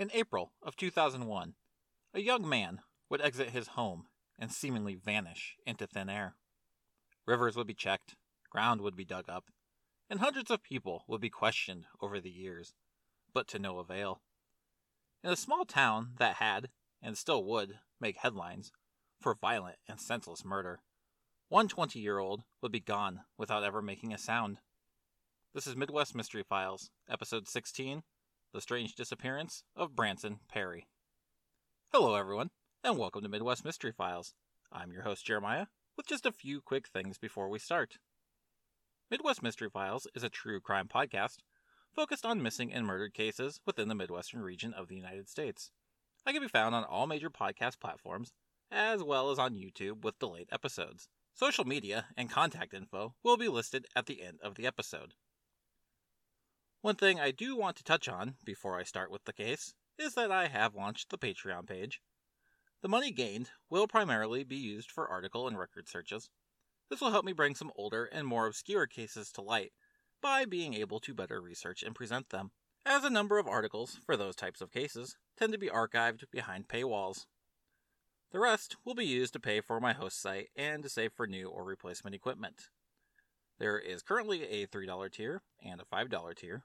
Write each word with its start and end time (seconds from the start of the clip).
In 0.00 0.10
April 0.14 0.54
of 0.62 0.76
2001, 0.76 1.52
a 2.14 2.20
young 2.22 2.48
man 2.48 2.80
would 3.10 3.20
exit 3.20 3.50
his 3.50 3.68
home 3.68 4.06
and 4.38 4.50
seemingly 4.50 4.94
vanish 4.94 5.56
into 5.66 5.86
thin 5.86 6.08
air. 6.08 6.36
Rivers 7.26 7.54
would 7.54 7.66
be 7.66 7.74
checked, 7.74 8.16
ground 8.48 8.80
would 8.80 8.96
be 8.96 9.04
dug 9.04 9.28
up, 9.28 9.50
and 10.08 10.20
hundreds 10.20 10.50
of 10.50 10.62
people 10.62 11.04
would 11.06 11.20
be 11.20 11.28
questioned 11.28 11.84
over 12.00 12.18
the 12.18 12.30
years, 12.30 12.72
but 13.34 13.46
to 13.48 13.58
no 13.58 13.78
avail. 13.78 14.22
In 15.22 15.28
a 15.28 15.36
small 15.36 15.66
town 15.66 16.12
that 16.18 16.36
had, 16.36 16.70
and 17.02 17.18
still 17.18 17.44
would, 17.44 17.74
make 18.00 18.16
headlines 18.16 18.72
for 19.20 19.34
violent 19.34 19.76
and 19.86 20.00
senseless 20.00 20.46
murder, 20.46 20.80
one 21.50 21.68
20 21.68 22.00
year 22.00 22.18
old 22.18 22.44
would 22.62 22.72
be 22.72 22.80
gone 22.80 23.20
without 23.36 23.64
ever 23.64 23.82
making 23.82 24.14
a 24.14 24.18
sound. 24.18 24.60
This 25.52 25.66
is 25.66 25.76
Midwest 25.76 26.14
Mystery 26.14 26.42
Files, 26.48 26.88
Episode 27.06 27.46
16 27.46 28.02
The 28.52 28.60
Strange 28.60 28.96
Disappearance 28.96 29.62
of 29.76 29.94
Branson 29.94 30.40
Perry. 30.48 30.88
Hello, 31.92 32.16
everyone, 32.16 32.50
and 32.82 32.98
welcome 32.98 33.22
to 33.22 33.28
Midwest 33.28 33.64
Mystery 33.64 33.92
Files. 33.92 34.34
I'm 34.72 34.90
your 34.90 35.02
host, 35.02 35.24
Jeremiah, 35.24 35.66
with 35.96 36.08
just 36.08 36.26
a 36.26 36.32
few 36.32 36.60
quick 36.60 36.88
things 36.88 37.16
before 37.16 37.48
we 37.48 37.60
start. 37.60 37.98
Midwest 39.08 39.40
Mystery 39.40 39.70
Files 39.70 40.08
is 40.16 40.24
a 40.24 40.28
true 40.28 40.60
crime 40.60 40.88
podcast 40.88 41.36
focused 41.94 42.26
on 42.26 42.42
missing 42.42 42.72
and 42.72 42.84
murdered 42.84 43.14
cases 43.14 43.60
within 43.66 43.86
the 43.86 43.94
Midwestern 43.94 44.40
region 44.40 44.74
of 44.74 44.88
the 44.88 44.96
United 44.96 45.28
States. 45.28 45.70
I 46.26 46.32
can 46.32 46.42
be 46.42 46.48
found 46.48 46.74
on 46.74 46.82
all 46.82 47.06
major 47.06 47.30
podcast 47.30 47.78
platforms, 47.78 48.32
as 48.72 49.04
well 49.04 49.30
as 49.30 49.38
on 49.38 49.54
YouTube 49.54 50.02
with 50.02 50.18
delayed 50.18 50.48
episodes. 50.50 51.08
Social 51.34 51.64
media 51.64 52.06
and 52.16 52.28
contact 52.28 52.74
info 52.74 53.14
will 53.22 53.36
be 53.36 53.46
listed 53.46 53.86
at 53.94 54.06
the 54.06 54.22
end 54.22 54.40
of 54.42 54.56
the 54.56 54.66
episode. 54.66 55.14
One 56.82 56.96
thing 56.96 57.20
I 57.20 57.30
do 57.30 57.56
want 57.56 57.76
to 57.76 57.84
touch 57.84 58.08
on 58.08 58.36
before 58.42 58.78
I 58.78 58.84
start 58.84 59.10
with 59.10 59.24
the 59.24 59.34
case 59.34 59.74
is 59.98 60.14
that 60.14 60.32
I 60.32 60.46
have 60.46 60.74
launched 60.74 61.10
the 61.10 61.18
Patreon 61.18 61.68
page. 61.68 62.00
The 62.80 62.88
money 62.88 63.10
gained 63.10 63.50
will 63.68 63.86
primarily 63.86 64.44
be 64.44 64.56
used 64.56 64.90
for 64.90 65.06
article 65.06 65.46
and 65.46 65.58
record 65.58 65.90
searches. 65.90 66.30
This 66.88 67.02
will 67.02 67.10
help 67.10 67.26
me 67.26 67.34
bring 67.34 67.54
some 67.54 67.70
older 67.76 68.06
and 68.06 68.26
more 68.26 68.46
obscure 68.46 68.86
cases 68.86 69.30
to 69.32 69.42
light 69.42 69.72
by 70.22 70.46
being 70.46 70.72
able 70.72 71.00
to 71.00 71.12
better 71.12 71.42
research 71.42 71.82
and 71.82 71.94
present 71.94 72.30
them, 72.30 72.50
as 72.86 73.04
a 73.04 73.10
number 73.10 73.38
of 73.38 73.46
articles 73.46 73.98
for 74.06 74.16
those 74.16 74.34
types 74.34 74.62
of 74.62 74.72
cases 74.72 75.18
tend 75.38 75.52
to 75.52 75.58
be 75.58 75.68
archived 75.68 76.24
behind 76.32 76.66
paywalls. 76.66 77.26
The 78.32 78.38
rest 78.38 78.76
will 78.86 78.94
be 78.94 79.04
used 79.04 79.34
to 79.34 79.40
pay 79.40 79.60
for 79.60 79.80
my 79.80 79.92
host 79.92 80.18
site 80.18 80.48
and 80.56 80.82
to 80.82 80.88
save 80.88 81.12
for 81.12 81.26
new 81.26 81.50
or 81.50 81.62
replacement 81.62 82.14
equipment. 82.16 82.70
There 83.58 83.78
is 83.78 84.02
currently 84.02 84.44
a 84.44 84.66
$3 84.66 85.12
tier 85.12 85.42
and 85.62 85.82
a 85.82 85.84
$5 85.84 86.34
tier. 86.34 86.64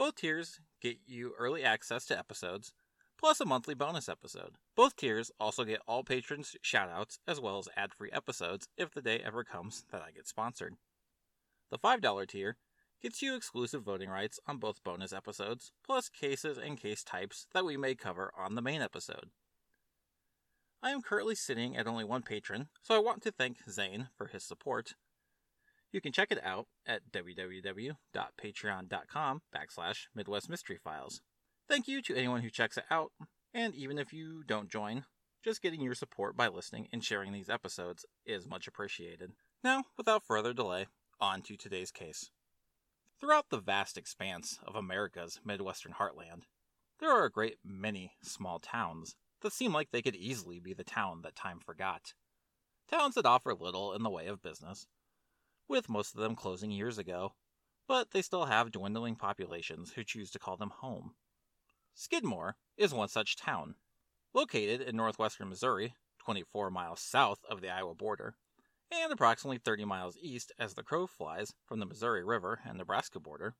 Both 0.00 0.14
tiers 0.14 0.60
get 0.80 0.96
you 1.06 1.34
early 1.38 1.62
access 1.62 2.06
to 2.06 2.18
episodes, 2.18 2.72
plus 3.18 3.38
a 3.38 3.44
monthly 3.44 3.74
bonus 3.74 4.08
episode. 4.08 4.54
Both 4.74 4.96
tiers 4.96 5.30
also 5.38 5.62
get 5.62 5.82
all 5.86 6.04
patrons 6.04 6.56
shoutouts 6.64 7.18
as 7.28 7.38
well 7.38 7.58
as 7.58 7.68
ad 7.76 7.92
free 7.92 8.08
episodes 8.10 8.66
if 8.78 8.92
the 8.92 9.02
day 9.02 9.20
ever 9.22 9.44
comes 9.44 9.84
that 9.92 10.00
I 10.00 10.10
get 10.10 10.26
sponsored. 10.26 10.76
The 11.70 11.78
$5 11.78 12.26
tier 12.28 12.56
gets 13.02 13.20
you 13.20 13.36
exclusive 13.36 13.82
voting 13.82 14.08
rights 14.08 14.40
on 14.46 14.56
both 14.56 14.82
bonus 14.82 15.12
episodes, 15.12 15.70
plus 15.84 16.08
cases 16.08 16.56
and 16.56 16.80
case 16.80 17.04
types 17.04 17.46
that 17.52 17.66
we 17.66 17.76
may 17.76 17.94
cover 17.94 18.32
on 18.34 18.54
the 18.54 18.62
main 18.62 18.80
episode. 18.80 19.28
I 20.82 20.92
am 20.92 21.02
currently 21.02 21.34
sitting 21.34 21.76
at 21.76 21.86
only 21.86 22.04
one 22.04 22.22
patron, 22.22 22.68
so 22.80 22.94
I 22.94 23.00
want 23.00 23.22
to 23.24 23.30
thank 23.30 23.58
Zane 23.68 24.08
for 24.16 24.28
his 24.28 24.44
support 24.44 24.94
you 25.92 26.00
can 26.00 26.12
check 26.12 26.30
it 26.30 26.42
out 26.44 26.66
at 26.86 27.10
www.patreon.com 27.12 29.42
backslash 29.54 30.06
Midwest 30.14 30.48
Mystery 30.48 30.78
Files. 30.82 31.20
Thank 31.68 31.88
you 31.88 32.00
to 32.02 32.16
anyone 32.16 32.42
who 32.42 32.50
checks 32.50 32.76
it 32.76 32.84
out, 32.90 33.12
and 33.54 33.74
even 33.74 33.98
if 33.98 34.12
you 34.12 34.42
don't 34.46 34.70
join, 34.70 35.04
just 35.44 35.62
getting 35.62 35.80
your 35.80 35.94
support 35.94 36.36
by 36.36 36.48
listening 36.48 36.88
and 36.92 37.04
sharing 37.04 37.32
these 37.32 37.48
episodes 37.48 38.04
is 38.26 38.48
much 38.48 38.66
appreciated. 38.66 39.30
Now, 39.64 39.84
without 39.96 40.26
further 40.26 40.52
delay, 40.52 40.86
on 41.20 41.42
to 41.42 41.56
today's 41.56 41.90
case. 41.90 42.30
Throughout 43.20 43.46
the 43.50 43.60
vast 43.60 43.98
expanse 43.98 44.58
of 44.66 44.74
America's 44.74 45.40
Midwestern 45.44 45.92
heartland, 45.92 46.42
there 47.00 47.10
are 47.10 47.24
a 47.24 47.30
great 47.30 47.56
many 47.64 48.12
small 48.22 48.58
towns 48.58 49.14
that 49.42 49.52
seem 49.52 49.72
like 49.72 49.90
they 49.90 50.02
could 50.02 50.16
easily 50.16 50.60
be 50.60 50.72
the 50.72 50.84
town 50.84 51.20
that 51.22 51.36
time 51.36 51.60
forgot. 51.60 52.14
Towns 52.90 53.14
that 53.14 53.26
offer 53.26 53.54
little 53.54 53.92
in 53.92 54.02
the 54.02 54.10
way 54.10 54.26
of 54.26 54.42
business, 54.42 54.86
with 55.70 55.88
most 55.88 56.14
of 56.14 56.20
them 56.20 56.34
closing 56.34 56.72
years 56.72 56.98
ago, 56.98 57.32
but 57.86 58.10
they 58.10 58.20
still 58.20 58.46
have 58.46 58.72
dwindling 58.72 59.14
populations 59.14 59.92
who 59.92 60.02
choose 60.02 60.30
to 60.32 60.38
call 60.38 60.56
them 60.56 60.72
home. 60.80 61.12
Skidmore 61.94 62.56
is 62.76 62.92
one 62.92 63.08
such 63.08 63.36
town. 63.36 63.76
Located 64.34 64.80
in 64.80 64.96
northwestern 64.96 65.48
Missouri, 65.48 65.94
24 66.18 66.70
miles 66.70 67.00
south 67.00 67.38
of 67.48 67.60
the 67.60 67.70
Iowa 67.70 67.94
border, 67.94 68.34
and 68.90 69.12
approximately 69.12 69.58
30 69.58 69.84
miles 69.84 70.18
east 70.20 70.50
as 70.58 70.74
the 70.74 70.82
crow 70.82 71.06
flies 71.06 71.52
from 71.64 71.78
the 71.78 71.86
Missouri 71.86 72.24
River 72.24 72.60
and 72.66 72.76
Nebraska 72.76 73.20
border, 73.20 73.54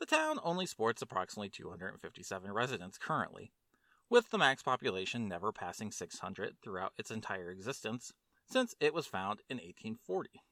the 0.00 0.06
town 0.06 0.40
only 0.42 0.66
sports 0.66 1.00
approximately 1.00 1.48
257 1.48 2.50
residents 2.50 2.98
currently, 2.98 3.52
with 4.10 4.30
the 4.30 4.38
max 4.38 4.64
population 4.64 5.28
never 5.28 5.52
passing 5.52 5.92
600 5.92 6.56
throughout 6.60 6.92
its 6.98 7.12
entire 7.12 7.50
existence 7.50 8.12
since 8.50 8.74
it 8.80 8.92
was 8.92 9.06
found 9.06 9.40
in 9.48 9.58
1840. 9.58 10.42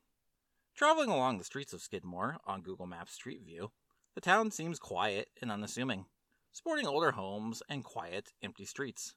Traveling 0.74 1.10
along 1.10 1.36
the 1.36 1.44
streets 1.44 1.74
of 1.74 1.82
Skidmore 1.82 2.38
on 2.46 2.62
Google 2.62 2.86
Maps 2.86 3.12
Street 3.12 3.42
View, 3.44 3.70
the 4.14 4.22
town 4.22 4.50
seems 4.50 4.78
quiet 4.78 5.28
and 5.40 5.52
unassuming, 5.52 6.06
sporting 6.50 6.86
older 6.86 7.12
homes 7.12 7.62
and 7.68 7.84
quiet, 7.84 8.32
empty 8.42 8.64
streets. 8.64 9.14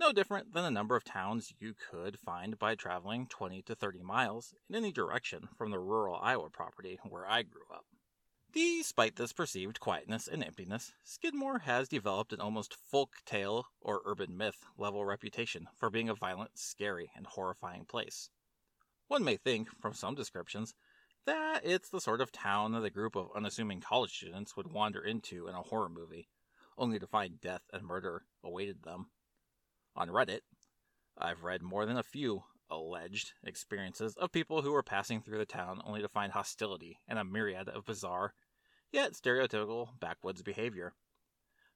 No 0.00 0.12
different 0.12 0.52
than 0.52 0.64
a 0.64 0.70
number 0.70 0.96
of 0.96 1.04
towns 1.04 1.54
you 1.60 1.74
could 1.74 2.18
find 2.18 2.58
by 2.58 2.74
traveling 2.74 3.28
20 3.28 3.62
to 3.62 3.76
30 3.76 4.02
miles 4.02 4.52
in 4.68 4.74
any 4.74 4.90
direction 4.90 5.48
from 5.56 5.70
the 5.70 5.78
rural 5.78 6.18
Iowa 6.20 6.50
property 6.50 6.98
where 7.08 7.26
I 7.26 7.42
grew 7.42 7.64
up. 7.72 7.86
Despite 8.52 9.14
this 9.14 9.32
perceived 9.32 9.78
quietness 9.78 10.26
and 10.26 10.42
emptiness, 10.42 10.92
Skidmore 11.04 11.60
has 11.60 11.88
developed 11.88 12.32
an 12.32 12.40
almost 12.40 12.74
folk 12.74 13.18
tale 13.24 13.66
or 13.80 14.02
urban 14.04 14.36
myth 14.36 14.66
level 14.76 15.04
reputation 15.04 15.68
for 15.76 15.88
being 15.88 16.08
a 16.08 16.14
violent, 16.14 16.58
scary, 16.58 17.12
and 17.14 17.26
horrifying 17.26 17.84
place. 17.84 18.28
One 19.08 19.22
may 19.22 19.36
think, 19.36 19.68
from 19.80 19.94
some 19.94 20.16
descriptions, 20.16 20.74
that 21.26 21.60
it's 21.64 21.90
the 21.90 22.00
sort 22.00 22.20
of 22.20 22.32
town 22.32 22.72
that 22.72 22.84
a 22.84 22.90
group 22.90 23.16
of 23.16 23.28
unassuming 23.36 23.80
college 23.80 24.16
students 24.16 24.56
would 24.56 24.72
wander 24.72 25.00
into 25.00 25.46
in 25.48 25.54
a 25.54 25.62
horror 25.62 25.88
movie, 25.88 26.28
only 26.78 26.98
to 26.98 27.06
find 27.06 27.40
death 27.40 27.62
and 27.72 27.84
murder 27.84 28.22
awaited 28.42 28.82
them. 28.82 29.06
On 29.94 30.08
Reddit, 30.08 30.40
I've 31.18 31.42
read 31.42 31.62
more 31.62 31.86
than 31.86 31.96
a 31.96 32.02
few 32.02 32.44
alleged 32.70 33.32
experiences 33.44 34.14
of 34.16 34.32
people 34.32 34.62
who 34.62 34.72
were 34.72 34.82
passing 34.82 35.20
through 35.20 35.38
the 35.38 35.46
town 35.46 35.80
only 35.84 36.00
to 36.02 36.08
find 36.08 36.32
hostility 36.32 36.98
and 37.08 37.18
a 37.18 37.24
myriad 37.24 37.68
of 37.68 37.84
bizarre, 37.84 38.34
yet 38.92 39.12
stereotypical 39.12 39.88
backwoods 40.00 40.42
behavior. 40.42 40.92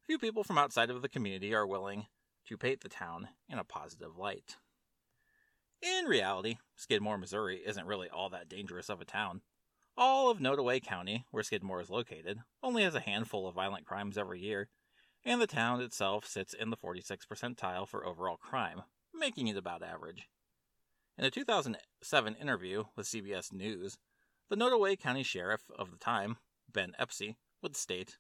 Few 0.07 0.19
people 0.19 0.45
from 0.45 0.59
outside 0.59 0.91
of 0.91 1.03
the 1.03 1.09
community 1.09 1.55
are 1.55 1.67
willing 1.67 2.07
to 2.47 2.57
paint 2.57 2.81
the 2.81 2.89
town 2.89 3.29
in 3.49 3.59
a 3.59 3.65
positive 3.65 4.17
light. 4.17 4.57
In 5.83 6.05
reality, 6.05 6.59
Skidmore, 6.77 7.17
Missouri 7.17 7.63
isn't 7.65 7.87
really 7.87 8.11
all 8.11 8.29
that 8.31 8.49
dangerous 8.49 8.91
of 8.91 9.01
a 9.01 9.07
town. 9.07 9.41
All 9.97 10.31
of 10.31 10.39
Nodaway 10.39 10.83
County, 10.83 11.25
where 11.31 11.43
Skidmore 11.43 11.81
is 11.81 11.89
located, 11.89 12.39
only 12.63 12.83
has 12.83 12.95
a 12.95 13.01
handful 13.01 13.47
of 13.47 13.55
violent 13.55 13.87
crimes 13.87 14.19
every 14.19 14.41
year, 14.41 14.69
and 15.25 15.41
the 15.41 15.47
town 15.47 15.81
itself 15.81 16.27
sits 16.27 16.53
in 16.53 16.71
the 16.71 16.77
46th 16.77 17.27
percentile 17.27 17.89
for 17.89 18.05
overall 18.05 18.37
crime, 18.37 18.83
making 19.15 19.47
it 19.49 19.57
about 19.57 19.83
average. 19.83 20.29
In 21.17 21.25
a 21.25 21.31
2007 21.31 22.35
interview 22.35 22.85
with 22.95 23.07
CBS 23.07 23.53
News, 23.53 23.99
the 24.49 24.57
Nodaway 24.57 24.99
County 24.99 25.23
Sheriff 25.23 25.63
of 25.79 25.91
the 25.91 25.99
time, 25.99 26.37
Ben 26.71 26.93
Espey, 26.99 27.37
would 27.63 27.77
state, 27.77 28.19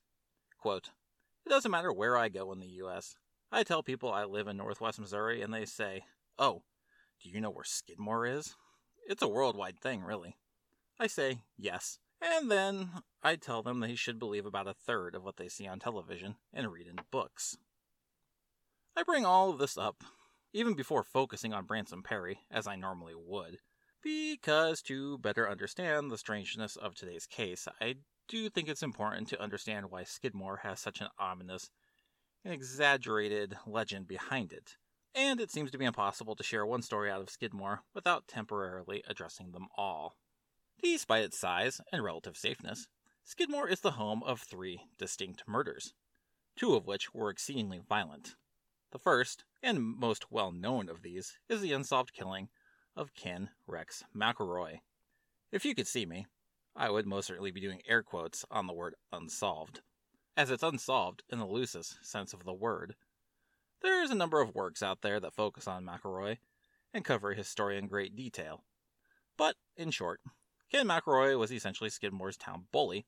quote, 0.58 0.90
It 1.44 1.50
doesn't 1.50 1.70
matter 1.70 1.92
where 1.92 2.16
I 2.16 2.28
go 2.28 2.52
in 2.52 2.60
the 2.60 2.66
U.S. 2.66 3.16
I 3.52 3.64
tell 3.64 3.82
people 3.82 4.12
I 4.12 4.24
live 4.24 4.48
in 4.48 4.56
northwest 4.56 5.00
Missouri, 5.00 5.42
and 5.42 5.52
they 5.52 5.64
say, 5.64 6.04
Oh, 6.38 6.62
do 7.22 7.28
you 7.28 7.40
know 7.40 7.50
where 7.50 7.64
Skidmore 7.64 8.26
is? 8.26 8.56
It's 9.06 9.22
a 9.22 9.28
worldwide 9.28 9.78
thing, 9.78 10.02
really. 10.02 10.36
I 10.98 11.06
say 11.06 11.42
yes, 11.56 11.98
and 12.20 12.50
then 12.50 12.90
I 13.22 13.36
tell 13.36 13.62
them 13.62 13.80
they 13.80 13.94
should 13.94 14.18
believe 14.18 14.46
about 14.46 14.66
a 14.66 14.74
third 14.74 15.14
of 15.14 15.22
what 15.22 15.36
they 15.36 15.48
see 15.48 15.66
on 15.66 15.78
television 15.78 16.36
and 16.52 16.72
read 16.72 16.86
in 16.86 16.96
books. 17.10 17.56
I 18.96 19.02
bring 19.02 19.24
all 19.24 19.50
of 19.50 19.58
this 19.58 19.76
up, 19.76 20.02
even 20.52 20.74
before 20.74 21.04
focusing 21.04 21.52
on 21.52 21.64
Branson 21.64 22.02
Perry, 22.02 22.40
as 22.50 22.66
I 22.66 22.76
normally 22.76 23.14
would, 23.14 23.58
because 24.02 24.82
to 24.82 25.18
better 25.18 25.48
understand 25.48 26.10
the 26.10 26.18
strangeness 26.18 26.76
of 26.76 26.94
today's 26.94 27.26
case, 27.26 27.68
I 27.80 27.96
do 28.28 28.48
think 28.48 28.68
it's 28.68 28.82
important 28.82 29.28
to 29.28 29.42
understand 29.42 29.90
why 29.90 30.04
Skidmore 30.04 30.60
has 30.62 30.80
such 30.80 31.00
an 31.00 31.08
ominous 31.18 31.70
and 32.44 32.54
exaggerated 32.54 33.56
legend 33.66 34.08
behind 34.08 34.52
it 34.52 34.76
and 35.14 35.40
it 35.40 35.50
seems 35.50 35.70
to 35.70 35.78
be 35.78 35.84
impossible 35.84 36.36
to 36.36 36.42
share 36.42 36.66
one 36.66 36.82
story 36.82 37.10
out 37.10 37.20
of 37.20 37.30
Skidmore 37.30 37.82
without 37.94 38.28
temporarily 38.28 39.02
addressing 39.08 39.52
them 39.52 39.68
all. 39.76 40.16
Despite 40.82 41.24
its 41.24 41.38
size 41.38 41.80
and 41.92 42.02
relative 42.02 42.36
safeness, 42.36 42.88
Skidmore 43.24 43.68
is 43.68 43.80
the 43.80 43.92
home 43.92 44.22
of 44.22 44.40
three 44.40 44.80
distinct 44.98 45.44
murders 45.46 45.94
two 46.60 46.74
of 46.74 46.86
which 46.86 47.14
were 47.14 47.30
exceedingly 47.30 47.80
violent. 47.88 48.36
The 48.92 48.98
first, 48.98 49.44
and 49.62 49.80
most 49.80 50.30
well 50.30 50.52
known 50.52 50.90
of 50.90 51.00
these, 51.00 51.38
is 51.48 51.62
the 51.62 51.72
unsolved 51.72 52.12
killing 52.12 52.50
of 52.94 53.14
Ken 53.14 53.48
Rex 53.66 54.04
McElroy. 54.14 54.80
If 55.52 55.64
you 55.64 55.74
could 55.74 55.86
see 55.86 56.04
me, 56.04 56.26
I 56.76 56.90
would 56.90 57.06
most 57.06 57.26
certainly 57.26 57.50
be 57.50 57.62
doing 57.62 57.80
air 57.88 58.02
quotes 58.02 58.44
on 58.50 58.66
the 58.66 58.74
word 58.74 58.94
unsolved, 59.10 59.80
as 60.36 60.50
it's 60.50 60.62
unsolved 60.62 61.22
in 61.30 61.38
the 61.38 61.46
loosest 61.46 62.04
sense 62.04 62.34
of 62.34 62.44
the 62.44 62.52
word. 62.52 62.94
There 63.82 64.02
is 64.02 64.10
a 64.10 64.14
number 64.14 64.40
of 64.40 64.54
works 64.54 64.82
out 64.82 65.00
there 65.00 65.20
that 65.20 65.34
focus 65.34 65.66
on 65.66 65.84
McElroy 65.84 66.38
and 66.92 67.04
cover 67.04 67.32
his 67.32 67.48
story 67.48 67.78
in 67.78 67.86
great 67.86 68.14
detail. 68.14 68.64
But, 69.36 69.56
in 69.76 69.90
short, 69.90 70.20
Ken 70.70 70.86
McElroy 70.86 71.38
was 71.38 71.50
essentially 71.50 71.88
Skidmore's 71.88 72.36
town 72.36 72.66
bully, 72.72 73.06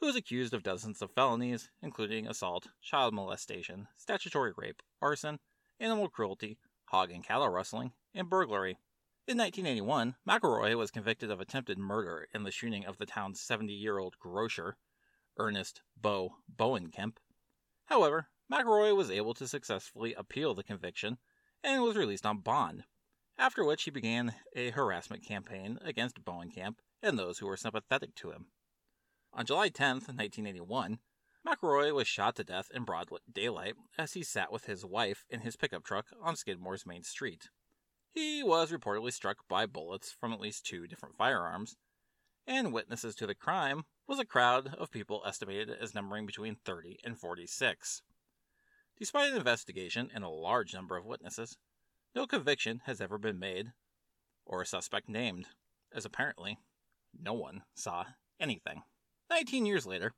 who 0.00 0.06
was 0.06 0.16
accused 0.16 0.54
of 0.54 0.62
dozens 0.62 1.02
of 1.02 1.10
felonies, 1.10 1.70
including 1.82 2.26
assault, 2.26 2.68
child 2.80 3.12
molestation, 3.12 3.88
statutory 3.98 4.52
rape, 4.56 4.82
arson, 5.02 5.40
animal 5.78 6.08
cruelty, 6.08 6.58
hog 6.86 7.10
and 7.10 7.24
cattle 7.24 7.48
rustling, 7.48 7.92
and 8.14 8.30
burglary. 8.30 8.78
In 9.26 9.38
1981, 9.38 10.16
McElroy 10.26 10.76
was 10.76 10.90
convicted 10.90 11.30
of 11.30 11.40
attempted 11.40 11.78
murder 11.78 12.28
in 12.32 12.44
the 12.44 12.50
shooting 12.50 12.84
of 12.84 12.98
the 12.98 13.06
town's 13.06 13.40
70 13.40 13.72
year 13.72 13.98
old 13.98 14.18
grocer, 14.18 14.76
Ernest 15.36 15.82
Bo 15.96 16.36
Bowenkamp. 16.54 17.16
However, 17.86 18.28
McElroy 18.52 18.94
was 18.94 19.10
able 19.10 19.34
to 19.34 19.48
successfully 19.48 20.14
appeal 20.14 20.54
the 20.54 20.62
conviction 20.62 21.18
and 21.62 21.82
was 21.82 21.96
released 21.96 22.26
on 22.26 22.38
bond, 22.38 22.84
after 23.38 23.64
which 23.64 23.84
he 23.84 23.90
began 23.90 24.34
a 24.54 24.70
harassment 24.70 25.24
campaign 25.24 25.78
against 25.82 26.24
Bowenkamp 26.24 26.76
and 27.02 27.18
those 27.18 27.38
who 27.38 27.46
were 27.46 27.56
sympathetic 27.56 28.14
to 28.16 28.30
him. 28.30 28.46
On 29.32 29.46
July 29.46 29.68
10, 29.68 29.94
1981, 29.96 30.98
McElroy 31.46 31.94
was 31.94 32.06
shot 32.06 32.36
to 32.36 32.44
death 32.44 32.70
in 32.72 32.84
broad 32.84 33.08
daylight 33.30 33.74
as 33.98 34.12
he 34.12 34.22
sat 34.22 34.52
with 34.52 34.66
his 34.66 34.84
wife 34.84 35.24
in 35.28 35.40
his 35.40 35.56
pickup 35.56 35.84
truck 35.84 36.06
on 36.22 36.36
Skidmore's 36.36 36.86
main 36.86 37.02
street. 37.02 37.48
He 38.12 38.42
was 38.42 38.70
reportedly 38.70 39.12
struck 39.12 39.38
by 39.48 39.66
bullets 39.66 40.12
from 40.12 40.32
at 40.32 40.40
least 40.40 40.64
two 40.64 40.86
different 40.86 41.16
firearms, 41.16 41.76
and 42.46 42.72
witnesses 42.72 43.14
to 43.16 43.26
the 43.26 43.34
crime 43.34 43.84
was 44.06 44.18
a 44.18 44.24
crowd 44.24 44.74
of 44.78 44.90
people 44.90 45.22
estimated 45.26 45.70
as 45.70 45.94
numbering 45.94 46.26
between 46.26 46.56
30 46.64 46.98
and 47.04 47.18
46. 47.18 48.02
Despite 48.96 49.30
an 49.30 49.36
investigation 49.36 50.10
and 50.14 50.22
a 50.22 50.28
large 50.28 50.72
number 50.72 50.96
of 50.96 51.04
witnesses, 51.04 51.56
no 52.14 52.26
conviction 52.26 52.82
has 52.86 53.00
ever 53.00 53.18
been 53.18 53.38
made 53.38 53.72
or 54.46 54.62
a 54.62 54.66
suspect 54.66 55.08
named, 55.08 55.48
as 55.92 56.04
apparently 56.04 56.58
no 57.12 57.32
one 57.32 57.64
saw 57.74 58.04
anything. 58.38 58.82
Nineteen 59.28 59.66
years 59.66 59.84
later, 59.84 60.14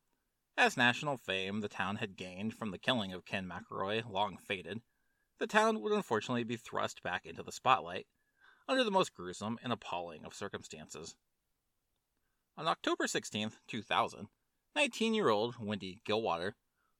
as 0.59 0.77
national 0.77 1.17
fame 1.17 1.61
the 1.61 1.69
town 1.69 1.97
had 1.97 2.17
gained 2.17 2.55
from 2.55 2.71
the 2.71 2.79
killing 2.79 3.13
of 3.13 3.25
Ken 3.25 3.49
McElroy 3.49 4.09
long 4.11 4.37
faded, 4.37 4.83
the 5.39 5.47
town 5.47 5.81
would 5.81 5.93
unfortunately 5.93 6.45
be 6.45 6.57
thrust 6.57 7.03
back 7.03 7.25
into 7.25 7.43
the 7.43 7.53
spotlight 7.53 8.07
under 8.69 8.85
the 8.85 8.91
most 8.91 9.15
gruesome 9.15 9.59
and 9.63 9.73
appalling 9.73 10.25
of 10.25 10.35
circumstances. 10.35 11.15
On 12.59 12.67
October 12.67 13.07
16, 13.07 13.53
2000, 13.69 14.29
19 14.75 15.15
year 15.15 15.29
old 15.29 15.57
Wendy 15.59 16.01
Gillenwater 16.07 16.53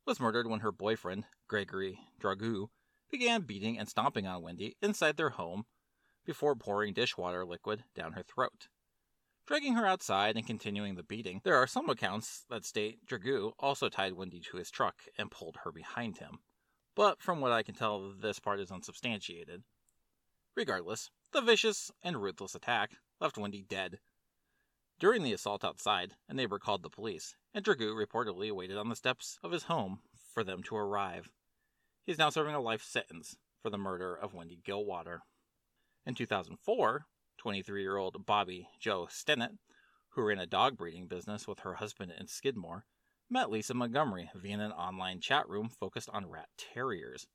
was 0.07 0.21
murdered 0.21 0.47
when 0.47 0.61
her 0.61 0.73
boyfriend, 0.73 1.25
Gregory 1.49 1.99
Dragoo, 2.21 2.69
began 3.11 3.43
beating 3.43 3.79
and 3.79 3.89
stomping 3.89 4.27
on 4.27 4.43
Wendy 4.43 4.77
inside 4.81 5.17
their 5.17 5.31
home 5.31 5.67
before 6.25 6.55
pouring 6.55 6.95
dishwater 6.95 7.45
liquid 7.45 7.85
down 7.95 8.13
her 8.13 8.23
throat. 8.23 8.69
Dragging 9.47 9.75
her 9.75 9.87
outside 9.87 10.37
and 10.37 10.47
continuing 10.47 10.95
the 10.95 11.03
beating, 11.03 11.41
there 11.45 11.57
are 11.57 11.67
some 11.67 11.91
accounts 11.91 12.45
that 12.49 12.65
state 12.65 13.05
Dragoo 13.07 13.53
also 13.59 13.89
tied 13.89 14.15
Wendy 14.15 14.41
to 14.41 14.57
his 14.57 14.71
truck 14.71 15.03
and 15.19 15.31
pulled 15.31 15.59
her 15.65 15.71
behind 15.71 16.19
him 16.19 16.39
but 16.97 17.21
from 17.21 17.41
what 17.41 17.53
I 17.53 17.63
can 17.63 17.75
tell, 17.75 18.11
this 18.11 18.41
part 18.41 18.59
is 18.59 18.73
unsubstantiated. 18.73 19.63
Regardless, 20.57 21.11
the 21.33 21.43
vicious 21.43 21.93
and 22.03 22.21
ruthless 22.21 22.55
attack 22.55 22.93
left 23.21 23.37
Wendy 23.37 23.63
dead. 23.63 24.01
During 24.99 25.23
the 25.23 25.35
assault 25.35 25.63
outside, 25.63 26.15
a 26.27 26.33
neighbor 26.33 26.59
called 26.59 26.83
the 26.83 26.89
police, 26.89 27.37
and 27.57 27.65
Dragoo 27.65 27.95
reportedly 27.95 28.53
waited 28.53 28.77
on 28.77 28.91
the 28.91 28.95
steps 28.95 29.39
of 29.43 29.51
his 29.51 29.63
home 29.63 30.01
for 30.35 30.45
them 30.45 30.63
to 30.65 30.77
arrive. 30.77 31.31
He 32.05 32.13
is 32.13 32.19
now 32.19 32.29
serving 32.29 32.55
a 32.55 32.61
life 32.61 32.83
sentence 32.83 33.39
for 33.63 33.71
the 33.71 33.79
murder 33.79 34.15
of 34.15 34.35
Wendy 34.35 34.61
Gillenwater. 34.63 35.21
In 36.05 36.15
2004, 36.15 37.07
23 37.39 37.81
year 37.81 37.97
old 37.97 38.27
Bobbie 38.27 38.69
Jo 38.79 39.09
Stinnett, 39.11 39.57
who 40.11 40.23
ran 40.23 40.39
a 40.39 40.47
dog 40.47 40.77
breeding 40.77 41.07
business 41.07 41.49
with 41.49 41.61
her 41.61 41.77
husband 41.77 42.13
in 42.21 42.27
Skidmore, 42.27 42.85
met 43.31 43.51
Lisa 43.51 43.73
Montgomery 43.73 44.31
via 44.35 44.59
an 44.59 44.73
online 44.73 45.21
chat 45.21 45.49
room 45.49 45.71
focused 45.71 46.11
on 46.13 46.29
rat 46.29 46.49
terriers. 46.59 47.27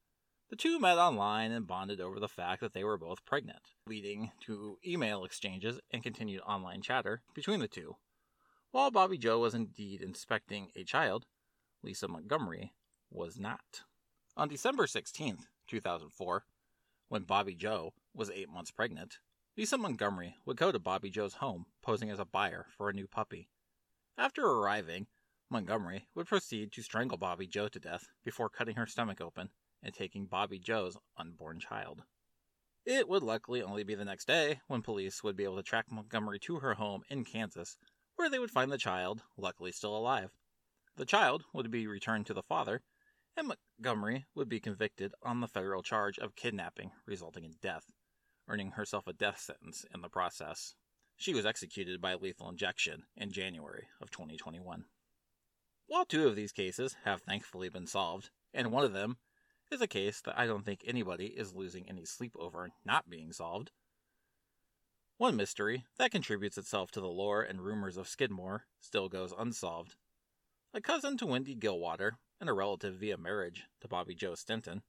The 0.51 0.55
two 0.55 0.79
met 0.79 0.99
online 0.99 1.51
and 1.51 1.65
bonded 1.65 1.99
over 1.99 2.19
the 2.19 2.27
fact 2.27 2.61
that 2.61 2.73
they 2.73 2.83
were 2.83 2.97
both 2.97 3.25
pregnant, 3.25 3.71
leading 3.87 4.31
to 4.45 4.77
email 4.85 5.25
exchanges 5.25 5.79
and 5.89 6.03
continued 6.03 6.41
online 6.41 6.83
chatter 6.83 7.23
between 7.33 7.59
the 7.59 7.67
two. 7.67 7.95
While 8.73 8.89
Bobbie 8.89 9.17
Jo 9.17 9.37
was 9.39 9.53
indeed 9.53 10.01
inspecting 10.01 10.71
a 10.77 10.85
child, 10.85 11.25
Lisa 11.83 12.07
Montgomery 12.07 12.73
was 13.09 13.37
not. 13.37 13.81
On 14.37 14.47
December 14.47 14.87
16, 14.87 15.39
2004, 15.67 16.45
when 17.09 17.23
Bobbie 17.23 17.55
Jo 17.55 17.93
was 18.13 18.29
eight 18.29 18.47
months 18.47 18.71
pregnant, 18.71 19.19
Lisa 19.57 19.77
Montgomery 19.77 20.37
would 20.45 20.55
go 20.55 20.71
to 20.71 20.79
Bobbie 20.79 21.09
Jo's 21.09 21.33
home 21.33 21.65
posing 21.81 22.09
as 22.09 22.19
a 22.19 22.23
buyer 22.23 22.65
for 22.77 22.89
a 22.89 22.93
new 22.93 23.07
puppy. 23.07 23.49
After 24.17 24.45
arriving, 24.45 25.07
Montgomery 25.49 26.07
would 26.15 26.27
proceed 26.27 26.71
to 26.71 26.81
strangle 26.81 27.17
Bobbie 27.17 27.47
Jo 27.47 27.67
to 27.67 27.79
death 27.79 28.07
before 28.23 28.47
cutting 28.47 28.77
her 28.77 28.87
stomach 28.87 29.19
open 29.19 29.49
and 29.83 29.93
taking 29.93 30.27
Bobbie 30.27 30.59
Jo's 30.59 30.95
unborn 31.17 31.59
child. 31.59 32.03
It 32.85 33.09
would 33.09 33.21
likely 33.21 33.61
only 33.61 33.83
be 33.83 33.95
the 33.95 34.05
next 34.05 34.27
day 34.27 34.61
when 34.67 34.81
police 34.81 35.21
would 35.23 35.35
be 35.35 35.43
able 35.43 35.57
to 35.57 35.63
track 35.63 35.91
Montgomery 35.91 36.39
to 36.39 36.59
her 36.59 36.75
home 36.75 37.03
in 37.09 37.25
Kansas, 37.25 37.77
where 38.21 38.29
they 38.29 38.37
would 38.37 38.51
find 38.51 38.71
the 38.71 38.77
child, 38.77 39.23
luckily 39.35 39.71
still 39.71 39.97
alive. 39.97 40.29
The 40.95 41.07
child 41.07 41.43
would 41.55 41.71
be 41.71 41.87
returned 41.87 42.27
to 42.27 42.35
the 42.35 42.43
father, 42.43 42.83
and 43.35 43.47
Montgomery 43.47 44.27
would 44.35 44.47
be 44.47 44.59
convicted 44.59 45.15
on 45.23 45.41
the 45.41 45.47
federal 45.47 45.81
charge 45.81 46.19
of 46.19 46.35
kidnapping 46.35 46.91
resulting 47.07 47.45
in 47.45 47.55
death, 47.63 47.85
earning 48.47 48.73
herself 48.73 49.07
a 49.07 49.13
death 49.13 49.39
sentence 49.39 49.87
in 49.91 50.01
the 50.01 50.07
process. 50.07 50.75
She 51.17 51.33
was 51.33 51.47
executed 51.47 51.99
by 51.99 52.13
lethal 52.13 52.47
injection 52.47 53.05
in 53.17 53.31
January 53.31 53.87
of 53.99 54.11
2021. 54.11 54.85
While 55.87 56.05
two 56.05 56.27
of 56.27 56.35
these 56.35 56.51
cases 56.51 56.97
have 57.05 57.23
thankfully 57.23 57.69
been 57.69 57.87
solved, 57.87 58.29
and 58.53 58.71
one 58.71 58.85
of 58.85 58.93
them 58.93 59.17
is 59.71 59.81
a 59.81 59.87
case 59.87 60.21
that 60.25 60.37
I 60.37 60.45
don't 60.45 60.63
think 60.63 60.83
anybody 60.85 61.25
is 61.25 61.55
losing 61.55 61.89
any 61.89 62.05
sleep 62.05 62.33
over 62.37 62.69
not 62.85 63.09
being 63.09 63.31
solved, 63.31 63.71
one 65.21 65.35
mystery 65.35 65.85
that 65.99 66.09
contributes 66.09 66.57
itself 66.57 66.89
to 66.89 66.99
the 66.99 67.05
lore 67.05 67.43
and 67.43 67.61
rumors 67.61 67.95
of 67.95 68.07
Skidmore 68.07 68.65
still 68.79 69.07
goes 69.07 69.31
unsolved. 69.37 69.93
A 70.73 70.81
cousin 70.81 71.15
to 71.17 71.27
Wendy 71.27 71.55
Gillenwater, 71.55 72.13
and 72.39 72.49
a 72.49 72.53
relative 72.53 72.95
via 72.95 73.17
marriage 73.17 73.65
to 73.81 73.87
Bobbie 73.87 74.15
Jo 74.15 74.31
Stinnett, 74.31 74.81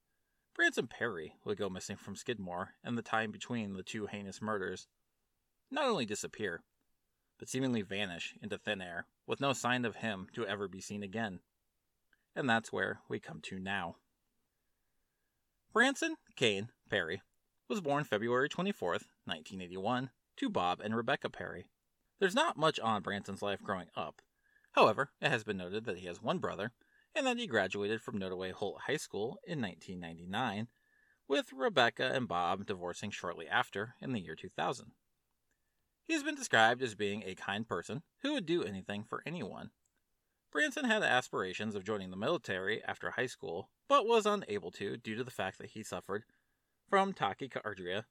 Branson 0.56 0.86
Perry 0.86 1.34
would 1.44 1.58
go 1.58 1.68
missing 1.68 1.96
from 1.96 2.16
Skidmore 2.16 2.70
in 2.82 2.94
the 2.94 3.02
time 3.02 3.30
between 3.30 3.74
the 3.74 3.82
two 3.82 4.06
heinous 4.06 4.40
murders. 4.40 4.86
Not 5.70 5.84
only 5.84 6.06
disappear, 6.06 6.62
but 7.38 7.50
seemingly 7.50 7.82
vanish 7.82 8.32
into 8.40 8.56
thin 8.56 8.80
air, 8.80 9.04
with 9.26 9.38
no 9.38 9.52
sign 9.52 9.84
of 9.84 9.96
him 9.96 10.28
to 10.32 10.46
ever 10.46 10.66
be 10.66 10.80
seen 10.80 11.02
again. 11.02 11.40
And 12.34 12.48
that's 12.48 12.72
where 12.72 13.00
we 13.06 13.20
come 13.20 13.42
to 13.42 13.58
now. 13.58 13.96
Branson 15.74 16.16
Kane 16.36 16.70
Perry 16.88 17.20
was 17.68 17.82
born 17.82 18.04
February 18.04 18.48
24th, 18.48 19.04
1981, 19.26 20.08
to 20.36 20.50
Bob 20.50 20.80
and 20.80 20.96
Rebecca 20.96 21.30
Perry. 21.30 21.66
There's 22.18 22.34
not 22.34 22.56
much 22.56 22.78
on 22.80 23.02
Branson's 23.02 23.42
life 23.42 23.62
growing 23.62 23.88
up. 23.96 24.22
However, 24.72 25.10
it 25.20 25.28
has 25.28 25.44
been 25.44 25.56
noted 25.56 25.84
that 25.84 25.98
he 25.98 26.06
has 26.06 26.22
one 26.22 26.38
brother, 26.38 26.72
and 27.14 27.26
that 27.26 27.38
he 27.38 27.46
graduated 27.46 28.00
from 28.00 28.18
Nodaway 28.18 28.52
Holt 28.52 28.82
High 28.86 28.96
School 28.96 29.38
in 29.46 29.60
1999, 29.60 30.68
with 31.28 31.52
Rebecca 31.52 32.10
and 32.14 32.26
Bob 32.26 32.66
divorcing 32.66 33.10
shortly 33.10 33.46
after 33.48 33.94
in 34.00 34.12
the 34.12 34.20
year 34.20 34.34
2000. 34.34 34.92
He 36.04 36.14
has 36.14 36.22
been 36.22 36.34
described 36.34 36.82
as 36.82 36.94
being 36.94 37.22
a 37.24 37.34
kind 37.34 37.66
person 37.66 38.02
who 38.22 38.32
would 38.32 38.46
do 38.46 38.64
anything 38.64 39.04
for 39.04 39.22
anyone. 39.24 39.70
Branson 40.50 40.84
had 40.84 41.02
aspirations 41.02 41.74
of 41.74 41.84
joining 41.84 42.10
the 42.10 42.16
military 42.16 42.82
after 42.84 43.10
high 43.10 43.26
school, 43.26 43.70
but 43.88 44.06
was 44.06 44.26
unable 44.26 44.70
to 44.72 44.96
due 44.96 45.14
to 45.14 45.24
the 45.24 45.30
fact 45.30 45.58
that 45.58 45.70
he 45.70 45.82
suffered 45.82 46.24
from 46.88 47.14
tachycardia, 47.14 48.04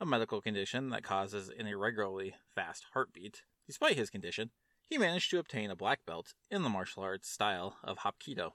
a 0.00 0.06
medical 0.06 0.40
condition 0.40 0.90
that 0.90 1.02
causes 1.02 1.48
an 1.48 1.66
irregularly 1.66 2.34
fast 2.54 2.86
heartbeat. 2.92 3.42
Despite 3.66 3.96
his 3.96 4.10
condition, 4.10 4.50
he 4.88 4.98
managed 4.98 5.30
to 5.30 5.38
obtain 5.38 5.70
a 5.70 5.76
black 5.76 6.00
belt 6.06 6.34
in 6.50 6.62
the 6.62 6.68
martial 6.68 7.02
arts 7.02 7.28
style 7.28 7.78
of 7.82 7.98
Hapkido. 7.98 8.52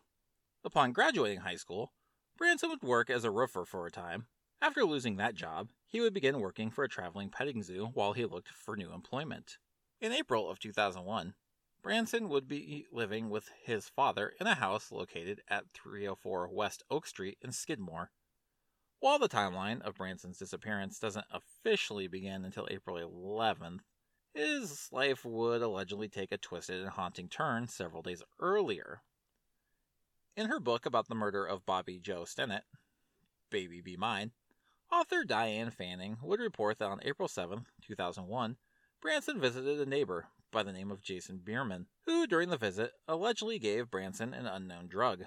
Upon 0.64 0.94
graduating 0.94 1.40
high 1.40 1.56
school, 1.56 1.94
Branson 2.38 2.70
would 2.70 2.84
work 2.84 3.10
as 3.10 3.24
a 3.24 3.32
roofer 3.32 3.66
for 3.66 3.86
a 3.86 3.92
time, 3.92 4.28
after 4.64 4.86
losing 4.86 5.16
that 5.16 5.34
job, 5.34 5.70
he 5.88 6.00
would 6.00 6.14
begin 6.14 6.40
working 6.40 6.70
for 6.70 6.84
a 6.84 6.90
traveling 6.90 7.32
petting 7.32 7.64
zoo 7.64 7.90
while 7.96 8.14
he 8.14 8.26
looked 8.26 8.50
for 8.50 8.78
new 8.78 8.94
employment. 8.94 9.58
In 10.00 10.12
April 10.12 10.48
of 10.48 10.60
2001, 10.60 11.34
Branson 11.82 12.30
would 12.30 12.48
be 12.48 12.86
living 12.92 13.32
with 13.32 13.50
his 13.64 13.90
father 13.90 14.34
in 14.40 14.46
a 14.46 14.54
house 14.54 14.92
located 14.92 15.42
at 15.48 15.74
304 15.74 16.48
West 16.50 16.84
Oak 16.92 17.08
Street 17.08 17.40
in 17.42 17.52
Skidmore. 17.52 18.12
While 19.02 19.18
the 19.18 19.28
timeline 19.28 19.82
of 19.82 19.96
Branson's 19.96 20.38
disappearance 20.38 21.00
doesn't 21.00 21.26
officially 21.32 22.08
begin 22.08 22.46
until 22.46 22.68
April 22.70 22.98
11th, 22.98 23.80
his 24.36 24.90
life 24.92 25.26
would 25.26 25.64
allegedly 25.64 26.08
take 26.08 26.32
a 26.32 26.38
twisted 26.38 26.82
and 26.82 26.92
haunting 26.92 27.28
turn 27.28 27.68
several 27.68 28.04
days 28.04 28.22
earlier. 28.40 29.02
In 30.38 30.50
her 30.50 30.60
book 30.60 30.86
about 30.86 31.08
the 31.08 31.16
murder 31.16 31.44
of 31.44 31.66
Bobbie 31.66 31.98
Jo 31.98 32.26
Stinnett, 32.26 32.62
Baby 33.50 33.82
Be 33.82 33.98
Mine, 33.98 34.34
author 34.92 35.24
Diane 35.24 35.72
Fanning 35.72 36.18
would 36.22 36.40
report 36.40 36.78
that 36.78 36.92
on 36.92 37.02
April 37.02 37.28
7, 37.28 37.66
2001, 37.82 38.58
Branson 39.02 39.42
visited 39.42 39.80
a 39.80 39.90
neighbor 39.90 40.28
by 40.52 40.62
the 40.62 40.72
name 40.72 40.92
of 40.92 41.02
Jason 41.02 41.42
Bierman, 41.44 41.88
who 42.06 42.28
during 42.28 42.50
the 42.50 42.56
visit 42.56 42.92
allegedly 43.08 43.58
gave 43.58 43.90
Branson 43.90 44.36
an 44.36 44.46
unknown 44.46 44.88
drug. 44.88 45.24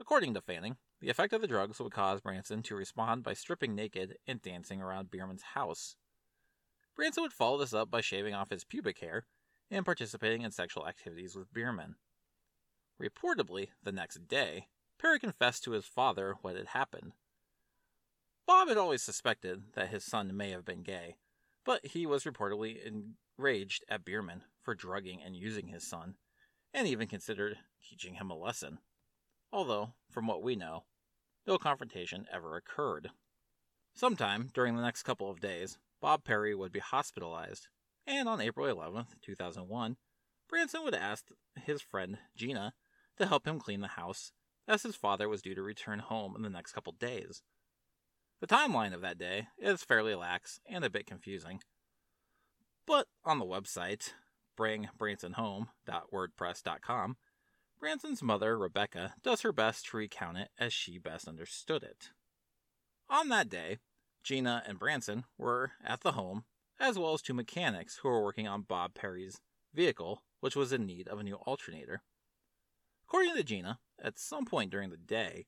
According 0.00 0.32
to 0.32 0.40
Fanning, 0.40 0.78
the 1.00 1.10
effect 1.10 1.32
of 1.32 1.40
the 1.40 1.48
drugs 1.48 1.78
would 1.78 1.92
cause 1.92 2.20
Branson 2.20 2.62
to 2.62 2.74
respond 2.74 3.22
by 3.22 3.34
stripping 3.34 3.74
naked 3.74 4.16
and 4.26 4.40
dancing 4.40 4.80
around 4.80 5.10
Bierman's 5.10 5.42
house. 5.54 5.96
Branson 6.94 7.22
would 7.22 7.32
follow 7.32 7.58
this 7.58 7.74
up 7.74 7.90
by 7.90 8.00
shaving 8.00 8.34
off 8.34 8.50
his 8.50 8.64
pubic 8.64 8.98
hair 8.98 9.26
and 9.70 9.84
participating 9.84 10.42
in 10.42 10.50
sexual 10.50 10.86
activities 10.86 11.36
with 11.36 11.52
Bierman. 11.52 11.96
Reportedly, 13.00 13.68
the 13.82 13.92
next 13.92 14.26
day, 14.26 14.68
Perry 14.98 15.18
confessed 15.18 15.64
to 15.64 15.72
his 15.72 15.84
father 15.84 16.36
what 16.40 16.56
had 16.56 16.68
happened. 16.68 17.12
Bob 18.46 18.68
had 18.68 18.78
always 18.78 19.02
suspected 19.02 19.74
that 19.74 19.88
his 19.88 20.04
son 20.04 20.34
may 20.34 20.50
have 20.50 20.64
been 20.64 20.82
gay, 20.82 21.16
but 21.64 21.84
he 21.84 22.06
was 22.06 22.24
reportedly 22.24 22.78
enraged 23.38 23.84
at 23.88 24.04
Bierman 24.04 24.44
for 24.62 24.74
drugging 24.74 25.20
and 25.22 25.36
using 25.36 25.66
his 25.66 25.86
son, 25.86 26.14
and 26.72 26.86
even 26.86 27.08
considered 27.08 27.58
teaching 27.86 28.14
him 28.14 28.30
a 28.30 28.36
lesson. 28.36 28.78
Although, 29.56 29.94
from 30.10 30.26
what 30.26 30.42
we 30.42 30.54
know, 30.54 30.84
no 31.46 31.56
confrontation 31.56 32.26
ever 32.30 32.56
occurred. 32.56 33.08
Sometime 33.94 34.50
during 34.52 34.76
the 34.76 34.82
next 34.82 35.04
couple 35.04 35.30
of 35.30 35.40
days, 35.40 35.78
Bob 35.98 36.24
Perry 36.24 36.54
would 36.54 36.72
be 36.72 36.80
hospitalized, 36.80 37.68
and 38.06 38.28
on 38.28 38.42
April 38.42 38.66
11, 38.66 39.06
2001, 39.22 39.96
Branson 40.46 40.84
would 40.84 40.94
ask 40.94 41.28
his 41.64 41.80
friend 41.80 42.18
Gina 42.36 42.74
to 43.16 43.24
help 43.24 43.46
him 43.46 43.58
clean 43.58 43.80
the 43.80 43.88
house, 43.88 44.30
as 44.68 44.82
his 44.82 44.94
father 44.94 45.26
was 45.26 45.40
due 45.40 45.54
to 45.54 45.62
return 45.62 46.00
home 46.00 46.36
in 46.36 46.42
the 46.42 46.50
next 46.50 46.72
couple 46.72 46.92
of 46.92 46.98
days. 46.98 47.42
The 48.42 48.46
timeline 48.46 48.92
of 48.92 49.00
that 49.00 49.16
day 49.16 49.48
is 49.56 49.82
fairly 49.82 50.14
lax 50.14 50.60
and 50.68 50.84
a 50.84 50.90
bit 50.90 51.06
confusing. 51.06 51.62
But 52.86 53.06
on 53.24 53.38
the 53.38 53.46
website, 53.46 54.12
bringbransonhome.wordpress.com, 54.58 57.16
Branson's 57.78 58.22
mother, 58.22 58.58
Rebecca, 58.58 59.14
does 59.22 59.42
her 59.42 59.52
best 59.52 59.86
to 59.86 59.98
recount 59.98 60.38
it 60.38 60.48
as 60.58 60.72
she 60.72 60.98
best 60.98 61.28
understood 61.28 61.82
it. 61.82 62.10
On 63.08 63.28
that 63.28 63.48
day, 63.48 63.78
Gina 64.24 64.62
and 64.66 64.78
Branson 64.78 65.24
were 65.36 65.72
at 65.84 66.00
the 66.00 66.12
home, 66.12 66.44
as 66.80 66.98
well 66.98 67.12
as 67.12 67.22
two 67.22 67.34
mechanics 67.34 67.98
who 67.98 68.08
were 68.08 68.24
working 68.24 68.48
on 68.48 68.62
Bob 68.62 68.94
Perry's 68.94 69.40
vehicle, 69.74 70.22
which 70.40 70.56
was 70.56 70.72
in 70.72 70.86
need 70.86 71.06
of 71.08 71.20
a 71.20 71.22
new 71.22 71.36
alternator. 71.36 72.02
According 73.06 73.36
to 73.36 73.44
Gina, 73.44 73.78
at 74.02 74.18
some 74.18 74.46
point 74.46 74.70
during 74.70 74.90
the 74.90 74.96
day, 74.96 75.46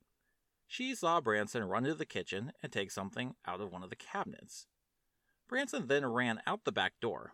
she 0.66 0.94
saw 0.94 1.20
Branson 1.20 1.64
run 1.64 1.87
into 1.87 1.97
the 1.97 2.06
kitchen 2.06 2.52
and 2.62 2.70
take 2.70 2.90
something 2.90 3.35
out 3.47 3.61
of 3.61 3.73
one 3.73 3.82
of 3.82 3.90
the 3.90 3.97
cabinets. 3.97 4.66
Branson 5.49 5.87
then 5.87 6.04
ran 6.04 6.40
out 6.47 6.64
the 6.64 6.73
back 6.73 6.92
door. 7.00 7.32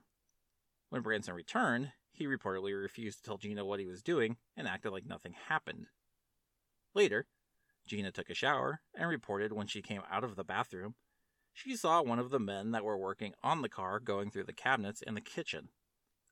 When 0.89 1.03
Branson 1.03 1.35
returned, 1.35 1.93
he 2.15 2.27
reportedly 2.27 2.81
refused 2.81 3.19
to 3.19 3.25
tell 3.25 3.39
Gina 3.39 3.65
what 3.65 3.81
he 3.81 3.87
was 3.87 4.03
doing 4.03 4.39
and 4.57 4.67
acted 4.67 4.93
like 4.93 5.05
nothing 5.05 5.35
happened. 5.49 5.87
Later, 6.95 7.27
Gina 7.87 8.11
took 8.11 8.31
a 8.31 8.35
shower 8.35 8.81
and 8.95 9.09
reported 9.09 9.53
when 9.53 9.67
she 9.67 9.83
came 9.83 10.03
out 10.11 10.25
of 10.25 10.37
the 10.37 10.45
bathroom, 10.45 10.95
she 11.53 11.77
saw 11.77 12.03
one 12.03 12.19
of 12.19 12.31
the 12.31 12.41
men 12.41 12.73
that 12.73 12.85
were 12.85 12.99
working 12.99 13.33
on 13.43 13.63
the 13.63 13.69
car 13.69 14.01
going 14.01 14.31
through 14.31 14.45
the 14.45 14.53
cabinets 14.53 15.03
in 15.03 15.15
the 15.15 15.21
kitchen. 15.21 15.69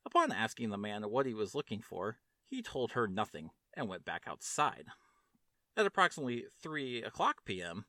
Upon 0.05 0.33
asking 0.33 0.69
the 0.69 0.77
man 0.77 1.03
what 1.03 1.25
he 1.25 1.33
was 1.33 1.55
looking 1.55 1.81
for, 1.81 2.17
he 2.43 2.61
told 2.61 2.91
her 2.91 3.07
nothing 3.07 3.51
and 3.75 3.87
went 3.87 4.03
back 4.03 4.23
outside. 4.27 4.87
At 5.77 5.85
approximately 5.85 6.45
3 6.61 7.03
o'clock 7.03 7.45
p.m., 7.45 7.85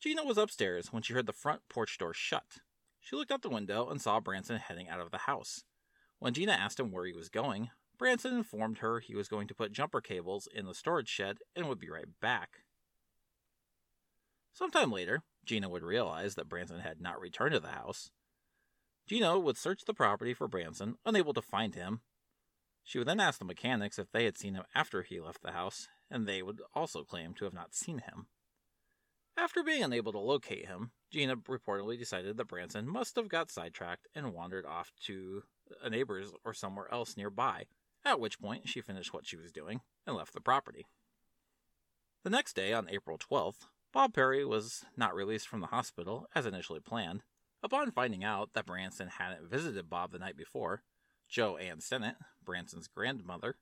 Gina 0.00 0.22
was 0.22 0.36
upstairs 0.36 0.92
when 0.92 1.02
she 1.02 1.14
heard 1.14 1.26
the 1.26 1.32
front 1.32 1.62
porch 1.70 1.96
door 1.96 2.12
shut. 2.12 2.58
She 3.00 3.16
looked 3.16 3.32
out 3.32 3.40
the 3.40 3.48
window 3.48 3.88
and 3.88 4.00
saw 4.00 4.20
Branson 4.20 4.58
heading 4.58 4.88
out 4.88 5.00
of 5.00 5.10
the 5.10 5.18
house. 5.18 5.64
When 6.18 6.34
Gina 6.34 6.52
asked 6.52 6.80
him 6.80 6.90
where 6.90 7.04
he 7.04 7.12
was 7.12 7.28
going, 7.28 7.70
Branson 7.98 8.34
informed 8.34 8.78
her 8.78 9.00
he 9.00 9.14
was 9.14 9.28
going 9.28 9.48
to 9.48 9.54
put 9.54 9.72
jumper 9.72 10.00
cables 10.00 10.48
in 10.52 10.66
the 10.66 10.74
storage 10.74 11.08
shed 11.08 11.38
and 11.54 11.68
would 11.68 11.78
be 11.78 11.90
right 11.90 12.08
back. 12.20 12.64
Sometime 14.52 14.90
later, 14.90 15.22
Gina 15.44 15.68
would 15.68 15.82
realize 15.82 16.34
that 16.34 16.48
Branson 16.48 16.80
had 16.80 17.00
not 17.00 17.20
returned 17.20 17.52
to 17.52 17.60
the 17.60 17.68
house. 17.68 18.10
Gina 19.06 19.38
would 19.38 19.56
search 19.56 19.84
the 19.84 19.94
property 19.94 20.34
for 20.34 20.48
Branson, 20.48 20.96
unable 21.04 21.32
to 21.34 21.42
find 21.42 21.74
him. 21.74 22.00
She 22.82 22.98
would 22.98 23.06
then 23.06 23.20
ask 23.20 23.38
the 23.38 23.44
mechanics 23.44 23.98
if 23.98 24.10
they 24.10 24.24
had 24.24 24.38
seen 24.38 24.54
him 24.54 24.64
after 24.74 25.02
he 25.02 25.20
left 25.20 25.42
the 25.42 25.52
house, 25.52 25.88
and 26.10 26.26
they 26.26 26.42
would 26.42 26.60
also 26.74 27.04
claim 27.04 27.34
to 27.34 27.44
have 27.44 27.54
not 27.54 27.74
seen 27.74 27.98
him. 27.98 28.26
After 29.36 29.62
being 29.62 29.82
unable 29.82 30.12
to 30.12 30.18
locate 30.18 30.66
him, 30.66 30.92
Gina 31.10 31.36
reportedly 31.36 31.98
decided 31.98 32.36
that 32.36 32.48
Branson 32.48 32.88
must 32.88 33.16
have 33.16 33.28
got 33.28 33.50
sidetracked 33.50 34.08
and 34.14 34.32
wandered 34.32 34.64
off 34.64 34.92
to 35.04 35.42
a 35.82 35.90
neighbor's 35.90 36.32
or 36.44 36.54
somewhere 36.54 36.92
else 36.92 37.16
nearby, 37.16 37.66
at 38.04 38.20
which 38.20 38.40
point 38.40 38.68
she 38.68 38.80
finished 38.80 39.12
what 39.12 39.26
she 39.26 39.36
was 39.36 39.52
doing 39.52 39.80
and 40.06 40.16
left 40.16 40.32
the 40.32 40.40
property. 40.40 40.86
The 42.22 42.30
next 42.30 42.54
day, 42.54 42.72
on 42.72 42.88
April 42.90 43.18
12th, 43.18 43.68
Bob 43.92 44.14
Perry 44.14 44.44
was 44.44 44.84
not 44.96 45.14
released 45.14 45.48
from 45.48 45.60
the 45.60 45.68
hospital 45.68 46.26
as 46.34 46.44
initially 46.44 46.80
planned. 46.80 47.22
Upon 47.62 47.90
finding 47.90 48.24
out 48.24 48.50
that 48.52 48.66
Branson 48.66 49.08
hadn't 49.08 49.48
visited 49.48 49.88
Bob 49.88 50.12
the 50.12 50.18
night 50.18 50.36
before, 50.36 50.82
Joe 51.28 51.56
Ann 51.56 51.78
Stinnett, 51.78 52.16
Branson's 52.44 52.88
grandmother, 52.88 53.56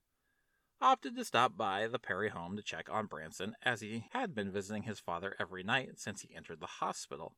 opted 0.81 1.17
to 1.17 1.25
stop 1.25 1.57
by 1.57 1.87
the 1.87 1.99
Perry 1.99 2.29
home 2.31 2.57
to 2.57 2.63
check 2.63 2.89
on 2.91 3.07
Branson 3.07 3.55
as 3.63 3.81
he 3.81 4.07
had 4.13 4.35
been 4.35 4.51
visiting 4.51 4.83
his 4.83 5.01
father 5.01 5.35
every 5.39 5.63
night 5.63 5.99
since 5.99 6.23
he 6.23 6.35
entered 6.35 6.61
the 6.61 6.67
hospital. 6.67 7.37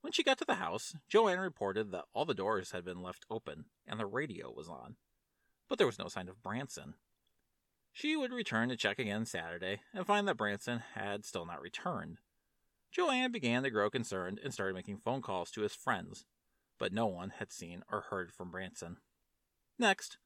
When 0.00 0.12
she 0.12 0.22
got 0.22 0.38
to 0.38 0.44
the 0.44 0.54
house, 0.54 0.94
Joanne 1.08 1.40
reported 1.40 1.90
that 1.90 2.04
all 2.14 2.24
the 2.24 2.34
doors 2.34 2.70
had 2.70 2.84
been 2.84 3.02
left 3.02 3.26
open 3.30 3.66
and 3.86 3.98
the 3.98 4.06
radio 4.06 4.52
was 4.52 4.68
on, 4.68 4.96
but 5.68 5.78
there 5.78 5.86
was 5.86 5.98
no 5.98 6.08
sign 6.08 6.28
of 6.28 6.42
Branson. 6.42 6.94
She 7.92 8.16
would 8.16 8.32
return 8.32 8.68
to 8.68 8.76
check 8.76 8.98
again 8.98 9.26
Saturday 9.26 9.80
and 9.92 10.06
find 10.06 10.28
that 10.28 10.36
Branson 10.36 10.82
had 10.94 11.24
still 11.24 11.44
not 11.44 11.60
returned. 11.60 12.18
Joanne 12.92 13.32
began 13.32 13.64
to 13.64 13.70
grow 13.70 13.90
concerned 13.90 14.40
and 14.42 14.54
started 14.54 14.74
making 14.74 14.98
phone 14.98 15.20
calls 15.20 15.50
to 15.50 15.62
his 15.62 15.74
friends, 15.74 16.24
but 16.78 16.92
no 16.92 17.06
one 17.06 17.30
had 17.38 17.52
seen 17.52 17.82
or 17.90 18.02
heard 18.02 18.32
from 18.32 18.50
Branson. 18.50 18.98
Next, 19.78 20.18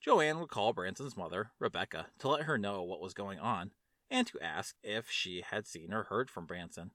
Joanne 0.00 0.38
would 0.40 0.50
call 0.50 0.72
Branson's 0.72 1.16
mother, 1.16 1.52
Rebecca, 1.58 2.08
to 2.18 2.28
let 2.28 2.42
her 2.42 2.58
know 2.58 2.82
what 2.82 3.00
was 3.00 3.14
going 3.14 3.38
on 3.38 3.70
and 4.10 4.26
to 4.26 4.42
ask 4.42 4.76
if 4.82 5.08
she 5.08 5.40
had 5.40 5.66
seen 5.66 5.92
or 5.92 6.04
heard 6.04 6.28
from 6.28 6.46
Branson. 6.46 6.90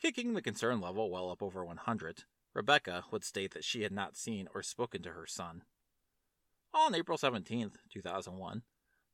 Kicking 0.00 0.32
the 0.32 0.40
concern 0.40 0.80
level 0.80 1.10
well 1.10 1.30
up 1.30 1.42
over 1.42 1.62
100, 1.62 2.24
Rebecca 2.54 3.04
would 3.10 3.22
state 3.22 3.52
that 3.52 3.64
she 3.64 3.82
had 3.82 3.92
not 3.92 4.16
seen 4.16 4.48
or 4.54 4.62
spoken 4.62 5.02
to 5.02 5.10
her 5.10 5.26
son. 5.26 5.62
On 6.72 6.94
April 6.94 7.18
17, 7.18 7.72
2001, 7.92 8.62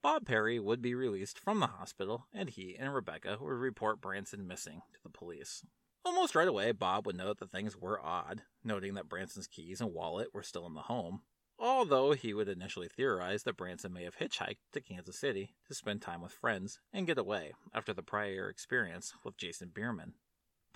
Bob 0.00 0.24
Perry 0.24 0.60
would 0.60 0.80
be 0.80 0.94
released 0.94 1.40
from 1.40 1.58
the 1.58 1.66
hospital, 1.66 2.26
and 2.32 2.50
he 2.50 2.76
and 2.78 2.94
Rebecca 2.94 3.38
would 3.40 3.48
report 3.48 4.00
Branson 4.00 4.46
missing 4.46 4.82
to 4.92 5.00
the 5.02 5.10
police. 5.10 5.66
Almost 6.04 6.36
right 6.36 6.46
away, 6.46 6.70
Bob 6.70 7.04
would 7.06 7.16
note 7.16 7.38
that 7.38 7.50
things 7.50 7.76
were 7.76 8.00
odd, 8.00 8.42
noting 8.62 8.94
that 8.94 9.08
Branson's 9.08 9.48
keys 9.48 9.80
and 9.80 9.92
wallet 9.92 10.28
were 10.32 10.44
still 10.44 10.66
in 10.66 10.74
the 10.74 10.82
home, 10.82 11.22
although 11.58 12.12
he 12.12 12.32
would 12.32 12.48
initially 12.48 12.88
theorize 12.88 13.42
that 13.42 13.56
Branson 13.56 13.92
may 13.92 14.04
have 14.04 14.18
hitchhiked 14.18 14.58
to 14.72 14.80
Kansas 14.80 15.18
City 15.18 15.56
to 15.66 15.74
spend 15.74 16.00
time 16.00 16.22
with 16.22 16.30
friends 16.30 16.78
and 16.92 17.08
get 17.08 17.18
away 17.18 17.54
after 17.74 17.92
the 17.92 18.04
prior 18.04 18.48
experience 18.48 19.14
with 19.24 19.36
Jason 19.36 19.72
Bierman. 19.74 20.14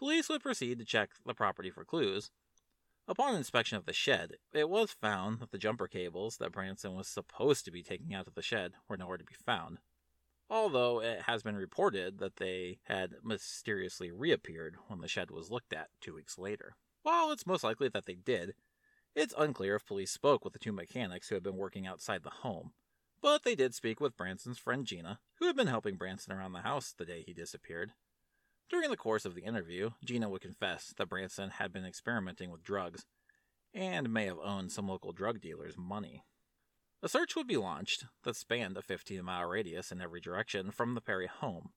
Police 0.01 0.31
would 0.31 0.41
proceed 0.41 0.79
to 0.79 0.85
check 0.87 1.11
the 1.27 1.35
property 1.35 1.69
for 1.69 1.85
clues. 1.85 2.31
Upon 3.07 3.35
inspection 3.35 3.77
of 3.77 3.85
the 3.85 3.93
shed, 3.93 4.37
it 4.51 4.71
was 4.71 4.93
found 4.93 5.41
that 5.41 5.51
the 5.51 5.59
jumper 5.59 5.87
cables 5.87 6.39
that 6.39 6.53
Branson 6.53 6.95
was 6.95 7.07
supposed 7.07 7.67
to 7.67 7.71
be 7.71 7.83
taking 7.83 8.15
out 8.15 8.27
of 8.27 8.35
the 8.35 8.41
shed 8.41 8.73
were 8.89 8.97
nowhere 8.97 9.19
to 9.19 9.25
be 9.25 9.35
found, 9.35 9.77
although 10.49 11.03
it 11.03 11.25
has 11.27 11.43
been 11.43 11.55
reported 11.55 12.19
that 12.19 12.37
they 12.37 12.79
had 12.85 13.17
mysteriously 13.23 14.11
reappeared 14.11 14.77
when 14.89 15.03
the 15.03 15.07
shed 15.07 15.31
was 15.31 15.51
looked 15.51 15.75
at 15.75 15.91
two 16.01 16.15
weeks 16.15 16.39
later. 16.39 16.77
While 17.03 17.31
it's 17.31 17.47
most 17.47 17.63
likely 17.63 17.91
that 17.91 18.07
they 18.07 18.15
did, 18.15 18.55
it's 19.15 19.35
unclear 19.37 19.75
if 19.75 19.85
police 19.85 20.11
spoke 20.11 20.45
with 20.45 20.55
the 20.55 20.59
two 20.59 20.73
mechanics 20.73 21.29
who 21.29 21.35
had 21.35 21.45
been 21.45 21.59
working 21.59 21.87
outside 21.87 22.23
the 22.23 22.31
home, 22.31 22.73
but 23.21 23.43
they 23.45 23.55
did 23.55 23.75
speak 23.75 24.01
with 24.01 24.17
Branson's 24.17 24.57
friend 24.59 24.87
Gina, 24.87 25.21
who 25.35 25.47
had 25.47 25.57
been 25.57 25.67
helping 25.67 25.97
Branson 25.97 26.33
around 26.33 26.55
the 26.55 26.63
house 26.63 26.95
the 26.97 27.05
day 27.05 27.23
he 27.27 27.35
disappeared. 27.35 27.93
During 28.71 28.89
the 28.89 28.97
course 28.97 29.25
of 29.25 29.35
the 29.35 29.43
interview, 29.43 29.91
Gina 30.05 30.29
would 30.29 30.43
confess 30.43 30.95
that 30.97 31.09
Branson 31.09 31.51
had 31.51 31.73
been 31.73 31.85
experimenting 31.85 32.53
with 32.53 32.63
drugs 32.63 33.05
and 33.75 34.13
may 34.13 34.27
have 34.27 34.39
owned 34.39 34.71
some 34.71 34.87
local 34.87 35.13
drug 35.13 35.41
dealers' 35.41 35.77
money. 35.77 36.23
A 37.03 37.09
search 37.09 37.35
would 37.35 37.49
be 37.49 37.57
launched 37.57 38.05
that 38.23 38.37
spanned 38.37 38.77
a 38.77 38.83
15 38.83 39.25
mile 39.25 39.49
radius 39.49 39.91
in 39.91 40.01
every 40.01 40.21
direction 40.21 40.71
from 40.71 40.95
the 40.95 41.01
Perry 41.01 41.27
home. 41.27 41.71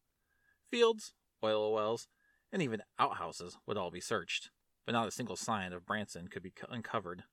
Fields, 0.70 1.14
oil 1.44 1.74
wells, 1.74 2.08
and 2.52 2.62
even 2.62 2.84
outhouses 3.00 3.58
would 3.66 3.78
all 3.78 3.90
be 3.90 4.00
searched, 4.00 4.52
but 4.86 4.92
not 4.92 5.08
a 5.08 5.12
single 5.12 5.36
sign 5.36 5.74
of 5.74 5.88
Branson 5.88 6.28
could 6.28 6.44
be 6.44 6.54
uncovered. 6.70 7.24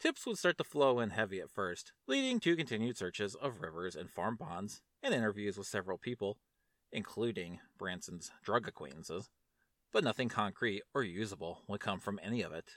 Tips 0.00 0.26
would 0.26 0.38
start 0.38 0.58
to 0.58 0.64
flow 0.64 0.98
in 0.98 1.10
heavy 1.10 1.40
at 1.40 1.50
first, 1.50 1.92
leading 2.08 2.40
to 2.40 2.56
continued 2.56 2.96
searches 2.96 3.36
of 3.36 3.60
rivers 3.60 3.94
and 3.94 4.10
farm 4.10 4.36
ponds, 4.36 4.82
and 5.02 5.14
interviews 5.14 5.56
with 5.56 5.68
several 5.68 5.98
people, 5.98 6.38
including 6.92 7.60
Branson's 7.78 8.30
drug 8.42 8.68
acquaintances, 8.68 9.28
but 9.92 10.04
nothing 10.04 10.28
concrete 10.28 10.82
or 10.94 11.02
usable 11.02 11.62
would 11.68 11.80
come 11.80 12.00
from 12.00 12.20
any 12.22 12.42
of 12.42 12.52
it. 12.52 12.72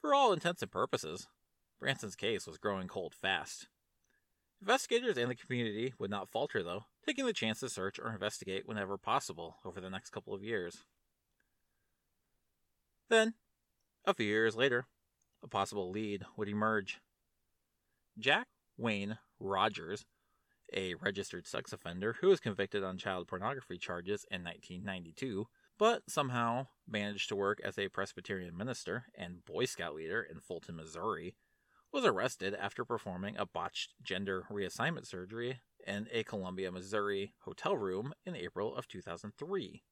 For 0.00 0.14
all 0.14 0.32
intents 0.32 0.62
and 0.62 0.70
purposes, 0.70 1.26
Branson's 1.80 2.16
case 2.16 2.46
was 2.46 2.58
growing 2.58 2.88
cold 2.88 3.14
fast. 3.14 3.68
Investigators 4.60 5.18
and 5.18 5.30
the 5.30 5.34
community 5.34 5.92
would 5.98 6.10
not 6.10 6.30
falter, 6.30 6.62
though, 6.62 6.84
taking 7.04 7.26
the 7.26 7.32
chance 7.32 7.60
to 7.60 7.68
search 7.68 7.98
or 7.98 8.12
investigate 8.12 8.66
whenever 8.66 8.96
possible 8.96 9.56
over 9.64 9.80
the 9.80 9.90
next 9.90 10.10
couple 10.10 10.34
of 10.34 10.42
years. 10.42 10.84
Then, 13.10 13.34
a 14.06 14.14
few 14.14 14.26
years 14.26 14.56
later, 14.56 14.86
a 15.42 15.48
possible 15.48 15.90
lead 15.90 16.24
would 16.36 16.48
emerge. 16.48 17.00
Jack 18.18 18.48
Wayne 18.78 19.18
Rogers, 19.38 20.06
a 20.72 20.94
registered 20.94 21.46
sex 21.46 21.72
offender 21.72 22.16
who 22.20 22.28
was 22.28 22.40
convicted 22.40 22.82
on 22.82 22.98
child 22.98 23.28
pornography 23.28 23.78
charges 23.78 24.24
in 24.30 24.42
1992, 24.42 25.46
but 25.78 26.02
somehow 26.08 26.66
managed 26.88 27.28
to 27.28 27.36
work 27.36 27.60
as 27.62 27.78
a 27.78 27.88
Presbyterian 27.88 28.56
minister 28.56 29.04
and 29.16 29.44
Boy 29.44 29.64
Scout 29.66 29.94
leader 29.94 30.22
in 30.22 30.40
Fulton, 30.40 30.76
Missouri, 30.76 31.34
was 31.92 32.04
arrested 32.04 32.54
after 32.54 32.84
performing 32.84 33.36
a 33.36 33.46
botched 33.46 33.94
gender 34.02 34.46
reassignment 34.50 35.06
surgery 35.06 35.60
in 35.86 36.08
a 36.12 36.24
Columbia, 36.24 36.72
Missouri 36.72 37.32
hotel 37.40 37.76
room 37.76 38.12
in 38.24 38.34
April 38.34 38.74
of 38.74 38.88
2003. 38.88 39.82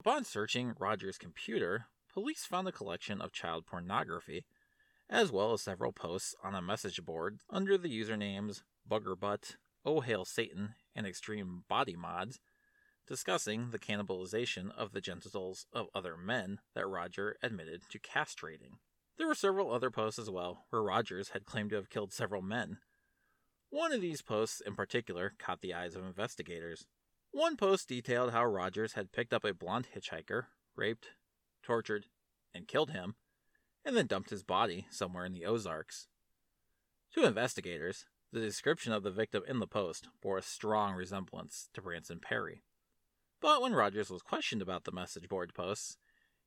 Upon 0.00 0.24
searching 0.24 0.74
Rogers' 0.78 1.18
computer, 1.18 1.86
police 2.12 2.44
found 2.44 2.66
a 2.66 2.72
collection 2.72 3.20
of 3.20 3.32
child 3.32 3.66
pornography, 3.66 4.44
as 5.08 5.30
well 5.30 5.52
as 5.52 5.62
several 5.62 5.92
posts 5.92 6.34
on 6.42 6.54
a 6.54 6.62
message 6.62 7.04
board 7.04 7.38
under 7.50 7.76
the 7.76 7.88
usernames 7.88 8.62
Buggerbutt, 8.88 9.56
Oh 9.84 10.00
Hail 10.00 10.24
Satan, 10.24 10.74
and 10.94 11.06
Extreme 11.06 11.64
Body 11.68 11.96
Mods, 11.96 12.40
discussing 13.06 13.70
the 13.70 13.78
cannibalization 13.78 14.70
of 14.76 14.92
the 14.92 15.00
genitals 15.00 15.66
of 15.72 15.88
other 15.94 16.16
men 16.16 16.60
that 16.74 16.86
Roger 16.86 17.36
admitted 17.42 17.82
to 17.90 17.98
castrating. 17.98 18.78
There 19.18 19.26
were 19.26 19.34
several 19.34 19.72
other 19.72 19.90
posts 19.90 20.18
as 20.18 20.30
well, 20.30 20.64
where 20.70 20.82
Rogers 20.82 21.30
had 21.30 21.44
claimed 21.44 21.70
to 21.70 21.76
have 21.76 21.90
killed 21.90 22.12
several 22.12 22.42
men. 22.42 22.78
One 23.70 23.92
of 23.92 24.00
these 24.00 24.22
posts 24.22 24.60
in 24.60 24.74
particular 24.74 25.34
caught 25.38 25.60
the 25.60 25.74
eyes 25.74 25.94
of 25.94 26.04
investigators. 26.04 26.86
One 27.30 27.56
post 27.56 27.88
detailed 27.88 28.32
how 28.32 28.44
Rogers 28.44 28.94
had 28.94 29.12
picked 29.12 29.32
up 29.34 29.44
a 29.44 29.52
blonde 29.52 29.88
hitchhiker, 29.94 30.46
raped, 30.76 31.08
tortured, 31.62 32.06
and 32.54 32.68
killed 32.68 32.90
him, 32.90 33.16
and 33.84 33.96
then 33.96 34.06
dumped 34.06 34.30
his 34.30 34.42
body 34.42 34.86
somewhere 34.90 35.24
in 35.24 35.32
the 35.32 35.44
Ozarks. 35.44 36.06
To 37.14 37.26
investigators, 37.26 38.06
the 38.34 38.40
description 38.40 38.92
of 38.92 39.04
the 39.04 39.12
victim 39.12 39.44
in 39.46 39.60
the 39.60 39.66
post 39.66 40.08
bore 40.20 40.38
a 40.38 40.42
strong 40.42 40.94
resemblance 40.94 41.68
to 41.72 41.80
Branson 41.80 42.18
Perry. 42.18 42.64
But 43.40 43.62
when 43.62 43.74
Rogers 43.74 44.10
was 44.10 44.22
questioned 44.22 44.60
about 44.60 44.84
the 44.84 44.92
message 44.92 45.28
board 45.28 45.54
posts, 45.54 45.98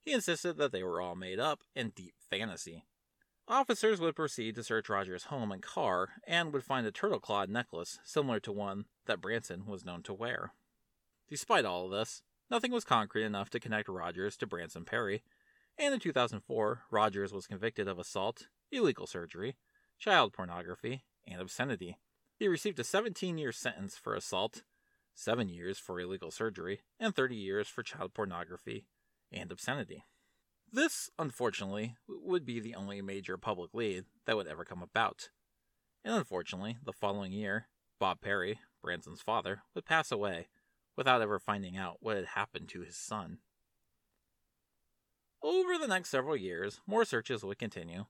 he 0.03 0.11
insisted 0.11 0.57
that 0.57 0.73
they 0.73 0.83
were 0.83 0.99
all 0.99 1.15
made 1.15 1.39
up 1.39 1.61
in 1.75 1.93
deep 1.95 2.13
fantasy. 2.29 2.83
Officers 3.47 4.01
would 4.01 4.17
proceed 4.17 4.55
to 4.55 4.63
search 4.63 4.89
Rogers' 4.89 5.25
home 5.25 5.49
and 5.53 5.63
car 5.63 6.09
and 6.27 6.51
would 6.51 6.65
find 6.65 6.85
a 6.85 6.91
turtle 6.91 7.21
clawed 7.21 7.49
necklace 7.49 7.99
similar 8.03 8.41
to 8.41 8.51
one 8.51 8.85
that 9.05 9.21
Branson 9.21 9.65
was 9.65 9.85
known 9.85 10.03
to 10.03 10.13
wear. 10.13 10.51
Despite 11.29 11.63
all 11.63 11.85
of 11.85 11.91
this, 11.91 12.21
nothing 12.51 12.73
was 12.73 12.83
concrete 12.83 13.23
enough 13.23 13.49
to 13.51 13.61
connect 13.61 13.87
Rogers 13.87 14.35
to 14.37 14.47
Branson 14.47 14.83
Perry, 14.83 15.23
and 15.77 15.93
in 15.93 16.01
2004, 16.01 16.81
Rogers 16.91 17.31
was 17.31 17.47
convicted 17.47 17.87
of 17.87 17.97
assault, 17.97 18.47
illegal 18.71 19.07
surgery, 19.07 19.55
child 19.97 20.33
pornography, 20.33 21.03
and 21.27 21.41
obscenity. 21.41 21.97
He 22.37 22.47
received 22.47 22.79
a 22.79 22.83
17 22.83 23.37
year 23.37 23.51
sentence 23.51 23.97
for 23.97 24.15
assault, 24.15 24.63
7 25.13 25.49
years 25.49 25.77
for 25.77 25.99
illegal 25.99 26.31
surgery, 26.31 26.81
and 26.99 27.15
30 27.15 27.35
years 27.35 27.67
for 27.67 27.83
child 27.83 28.13
pornography 28.13 28.85
and 29.31 29.51
obscenity. 29.51 30.05
This, 30.71 31.09
unfortunately, 31.17 31.95
would 32.07 32.45
be 32.45 32.59
the 32.59 32.75
only 32.75 33.01
major 33.01 33.37
public 33.37 33.73
lead 33.73 34.05
that 34.25 34.35
would 34.35 34.47
ever 34.47 34.65
come 34.65 34.83
about. 34.83 35.29
And 36.03 36.13
unfortunately, 36.13 36.77
the 36.83 36.93
following 36.93 37.31
year, 37.31 37.67
Bob 37.99 38.21
Perry, 38.21 38.59
Branson's 38.81 39.21
father, 39.21 39.63
would 39.73 39.85
pass 39.85 40.11
away 40.11 40.47
without 40.95 41.21
ever 41.21 41.39
finding 41.39 41.77
out 41.77 41.97
what 41.99 42.15
had 42.15 42.25
happened 42.25 42.69
to 42.69 42.81
his 42.81 42.95
son. 42.95 43.39
Over 45.41 45.77
the 45.77 45.87
next 45.87 46.09
several 46.09 46.35
years, 46.35 46.81
more 46.85 47.05
searches 47.05 47.43
would 47.43 47.59
continue. 47.59 48.05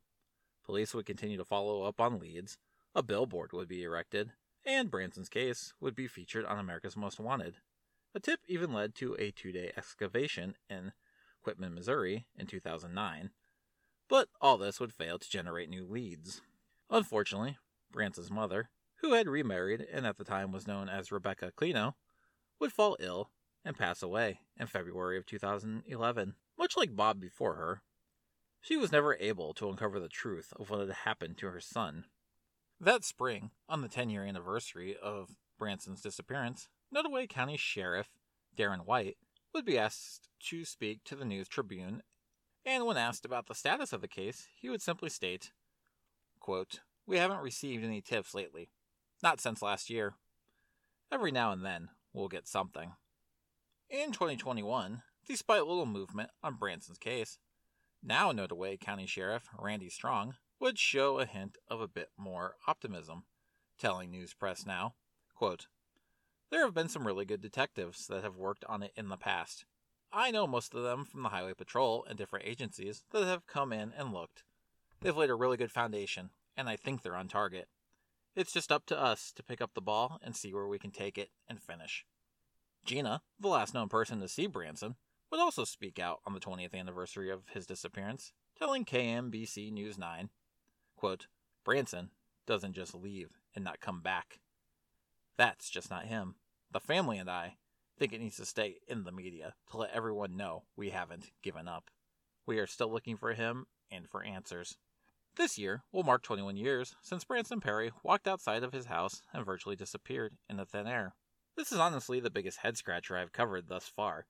Police 0.65 0.93
would 0.93 1.05
continue 1.05 1.37
to 1.37 1.45
follow 1.45 1.83
up 1.83 2.01
on 2.01 2.19
leads, 2.19 2.57
a 2.97 3.03
billboard 3.03 3.53
would 3.53 3.67
be 3.67 3.83
erected, 3.83 4.31
and 4.65 4.89
Branson's 4.89 5.29
case 5.29 5.71
would 5.79 5.93
be 5.93 6.07
featured 6.07 6.45
on 6.45 6.57
America's 6.57 6.97
Most 6.97 7.19
Wanted. 7.19 7.57
A 8.15 8.19
tip 8.19 8.39
even 8.47 8.73
led 8.73 8.95
to 8.95 9.15
a 9.19 9.29
two 9.29 9.51
day 9.51 9.71
excavation 9.77 10.55
in 10.67 10.93
Quitman, 11.43 11.75
Missouri 11.75 12.25
in 12.35 12.47
2009, 12.47 13.29
but 14.09 14.29
all 14.41 14.57
this 14.57 14.79
would 14.79 14.91
fail 14.91 15.19
to 15.19 15.29
generate 15.29 15.69
new 15.69 15.85
leads. 15.85 16.41
Unfortunately, 16.89 17.59
Branson's 17.91 18.31
mother, 18.31 18.71
who 19.01 19.13
had 19.13 19.27
remarried 19.27 19.85
and 19.93 20.07
at 20.07 20.17
the 20.17 20.23
time 20.23 20.51
was 20.51 20.65
known 20.65 20.89
as 20.89 21.11
Rebecca 21.11 21.51
Clino, 21.55 21.93
would 22.59 22.73
fall 22.73 22.97
ill 22.99 23.29
and 23.63 23.77
pass 23.77 24.01
away 24.01 24.39
in 24.59 24.65
February 24.65 25.19
of 25.19 25.25
2011. 25.27 26.33
Much 26.57 26.75
like 26.75 26.95
Bob 26.95 27.21
before 27.21 27.53
her, 27.53 27.83
she 28.59 28.75
was 28.75 28.91
never 28.91 29.15
able 29.19 29.53
to 29.53 29.69
uncover 29.69 29.99
the 29.99 30.09
truth 30.09 30.51
of 30.55 30.71
what 30.71 30.79
had 30.79 30.89
happened 30.89 31.37
to 31.37 31.47
her 31.51 31.61
son. 31.61 32.05
That 32.79 33.03
spring, 33.03 33.49
on 33.67 33.81
the 33.81 33.87
10 33.87 34.11
year 34.11 34.23
anniversary 34.23 34.95
of 35.01 35.35
Branson's 35.57 36.01
disappearance, 36.01 36.67
Nodaway 36.95 37.27
County 37.27 37.57
Sheriff 37.57 38.09
Darren 38.55 38.85
White 38.85 39.17
would 39.51 39.65
be 39.65 39.79
asked 39.79 40.29
to 40.49 40.63
speak 40.63 41.03
to 41.05 41.15
the 41.15 41.25
News 41.25 41.47
Tribune, 41.47 42.03
and 42.63 42.85
when 42.85 42.95
asked 42.95 43.25
about 43.25 43.47
the 43.47 43.55
status 43.55 43.93
of 43.93 44.01
the 44.01 44.07
case, 44.07 44.47
he 44.55 44.69
would 44.69 44.83
simply 44.83 45.09
state, 45.09 45.51
quote, 46.39 46.81
We 47.07 47.17
haven't 47.17 47.41
received 47.41 47.83
any 47.83 47.99
tips 47.99 48.35
lately. 48.35 48.69
Not 49.23 49.41
since 49.41 49.63
last 49.63 49.89
year. 49.89 50.13
Every 51.11 51.31
now 51.31 51.51
and 51.51 51.65
then, 51.65 51.89
we'll 52.13 52.27
get 52.27 52.47
something. 52.47 52.91
In 53.89 54.11
2021, 54.11 55.01
despite 55.27 55.65
little 55.65 55.87
movement 55.87 56.29
on 56.43 56.57
Branson's 56.59 56.99
case, 56.99 57.39
now 58.03 58.31
Nodaway 58.31 58.79
County 58.79 59.07
Sheriff 59.07 59.49
Randy 59.57 59.89
Strong 59.89 60.35
would 60.59 60.79
show 60.79 61.19
a 61.19 61.25
hint 61.25 61.57
of 61.69 61.81
a 61.81 61.87
bit 61.87 62.09
more 62.17 62.55
optimism, 62.67 63.23
telling 63.77 64.11
News 64.11 64.33
Press 64.33 64.65
Now, 64.65 64.95
quote, 65.35 65.67
there 66.49 66.63
have 66.63 66.73
been 66.73 66.89
some 66.89 67.05
really 67.05 67.25
good 67.25 67.41
detectives 67.41 68.07
that 68.07 68.23
have 68.23 68.37
worked 68.37 68.65
on 68.65 68.81
it 68.81 68.91
in 68.95 69.09
the 69.09 69.17
past. 69.17 69.65
I 70.11 70.31
know 70.31 70.47
most 70.47 70.73
of 70.73 70.83
them 70.83 71.05
from 71.05 71.23
the 71.23 71.29
Highway 71.29 71.53
Patrol 71.53 72.05
and 72.07 72.17
different 72.17 72.47
agencies 72.47 73.03
that 73.11 73.25
have 73.25 73.45
come 73.45 73.73
in 73.73 73.91
and 73.97 74.13
looked. 74.13 74.43
They've 75.01 75.15
laid 75.15 75.29
a 75.29 75.35
really 75.35 75.57
good 75.57 75.71
foundation, 75.71 76.29
and 76.55 76.69
I 76.69 76.75
think 76.75 77.01
they're 77.01 77.15
on 77.15 77.27
target. 77.27 77.67
It's 78.35 78.53
just 78.53 78.71
up 78.71 78.85
to 78.87 78.99
us 78.99 79.31
to 79.35 79.43
pick 79.43 79.61
up 79.61 79.71
the 79.73 79.81
ball 79.81 80.19
and 80.23 80.35
see 80.35 80.53
where 80.53 80.67
we 80.67 80.79
can 80.79 80.91
take 80.91 81.17
it 81.17 81.29
and 81.47 81.61
finish. 81.61 82.05
Gina, 82.85 83.21
the 83.39 83.49
last 83.49 83.73
known 83.73 83.89
person 83.89 84.21
to 84.21 84.29
see 84.29 84.47
Branson, 84.47 84.95
would 85.29 85.41
also 85.41 85.65
speak 85.65 85.99
out 85.99 86.19
on 86.25 86.33
the 86.33 86.39
20th 86.39 86.73
anniversary 86.73 87.29
of 87.29 87.49
his 87.53 87.65
disappearance, 87.65 88.31
telling 88.57 88.85
KMBC 88.85 89.71
News 89.71 89.97
9, 89.97 90.29
quote, 90.97 91.27
Branson 91.63 92.09
doesn't 92.45 92.73
just 92.73 92.93
leave 92.93 93.29
and 93.55 93.63
not 93.63 93.79
come 93.79 94.01
back. 94.01 94.39
That's 95.37 95.69
just 95.69 95.89
not 95.89 96.05
him. 96.05 96.35
The 96.71 96.79
family 96.79 97.17
and 97.17 97.29
I 97.29 97.57
think 97.97 98.13
it 98.13 98.19
needs 98.19 98.37
to 98.37 98.45
stay 98.45 98.77
in 98.87 99.03
the 99.03 99.11
media 99.11 99.53
to 99.71 99.77
let 99.77 99.91
everyone 99.91 100.35
know 100.35 100.63
we 100.75 100.89
haven't 100.89 101.31
given 101.41 101.67
up. 101.67 101.89
We 102.45 102.59
are 102.59 102.67
still 102.67 102.91
looking 102.91 103.17
for 103.17 103.33
him 103.33 103.67
and 103.91 104.09
for 104.09 104.23
answers. 104.23 104.77
This 105.35 105.57
year 105.57 105.83
will 105.91 106.03
mark 106.03 106.23
21 106.23 106.57
years 106.57 106.95
since 107.01 107.23
Branson 107.23 107.59
Perry 107.59 107.91
walked 108.03 108.27
outside 108.27 108.63
of 108.63 108.73
his 108.73 108.87
house 108.87 109.21
and 109.33 109.45
virtually 109.45 109.75
disappeared 109.75 110.33
in 110.49 110.57
the 110.57 110.65
thin 110.65 110.87
air. 110.87 111.13
This 111.55 111.71
is 111.71 111.79
honestly 111.79 112.19
the 112.19 112.29
biggest 112.29 112.59
head 112.59 112.77
scratcher 112.77 113.17
I've 113.17 113.33
covered 113.33 113.67
thus 113.67 113.87
far, 113.87 114.25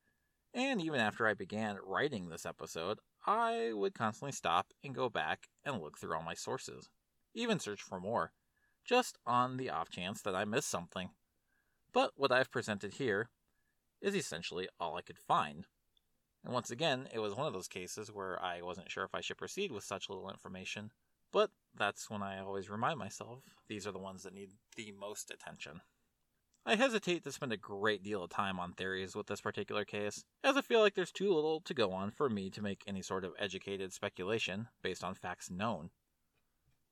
and 0.53 0.81
even 0.81 0.99
after 0.99 1.27
I 1.27 1.33
began 1.33 1.77
writing 1.83 2.29
this 2.29 2.45
episode, 2.45 2.99
I 3.25 3.71
would 3.73 3.93
constantly 3.93 4.31
stop 4.31 4.67
and 4.83 4.95
go 4.95 5.09
back 5.09 5.47
and 5.65 5.81
look 5.81 5.97
through 5.97 6.15
all 6.15 6.23
my 6.23 6.33
sources, 6.33 6.89
even 7.33 7.59
search 7.59 7.81
for 7.81 7.99
more, 7.99 8.31
just 8.85 9.17
on 9.25 9.57
the 9.57 9.69
off 9.69 9.89
chance 9.89 10.21
that 10.21 10.35
I 10.35 10.45
missed 10.45 10.69
something. 10.69 11.09
But 11.93 12.11
what 12.15 12.31
I've 12.31 12.51
presented 12.51 12.95
here 12.95 13.29
is 14.01 14.15
essentially 14.15 14.67
all 14.79 14.95
I 14.95 15.01
could 15.01 15.17
find. 15.17 15.65
And 16.43 16.53
once 16.53 16.71
again, 16.71 17.09
it 17.13 17.19
was 17.19 17.35
one 17.35 17.47
of 17.47 17.53
those 17.53 17.67
cases 17.67 18.11
where 18.11 18.41
I 18.41 18.61
wasn't 18.61 18.91
sure 18.91 19.03
if 19.03 19.13
I 19.13 19.21
should 19.21 19.37
proceed 19.37 19.71
with 19.71 19.83
such 19.83 20.09
little 20.09 20.29
information, 20.29 20.91
but 21.31 21.51
that's 21.75 22.09
when 22.09 22.23
I 22.23 22.39
always 22.39 22.69
remind 22.69 22.99
myself 22.99 23.43
these 23.67 23.85
are 23.85 23.91
the 23.91 23.99
ones 23.99 24.23
that 24.23 24.33
need 24.33 24.51
the 24.75 24.93
most 24.93 25.31
attention. 25.31 25.81
I 26.69 26.75
hesitate 26.75 27.23
to 27.23 27.31
spend 27.31 27.53
a 27.53 27.57
great 27.57 28.03
deal 28.03 28.21
of 28.21 28.29
time 28.29 28.59
on 28.59 28.73
theories 28.73 29.15
with 29.15 29.27
this 29.27 29.39
particular 29.39 29.85
case, 29.85 30.25
as 30.43 30.57
I 30.57 30.61
feel 30.61 30.81
like 30.81 30.95
there's 30.95 31.13
too 31.13 31.33
little 31.33 31.61
to 31.61 31.73
go 31.73 31.93
on 31.93 32.11
for 32.11 32.29
me 32.29 32.49
to 32.49 32.61
make 32.61 32.83
any 32.85 33.01
sort 33.01 33.23
of 33.23 33.31
educated 33.39 33.93
speculation 33.93 34.67
based 34.81 35.01
on 35.01 35.15
facts 35.15 35.49
known. 35.49 35.91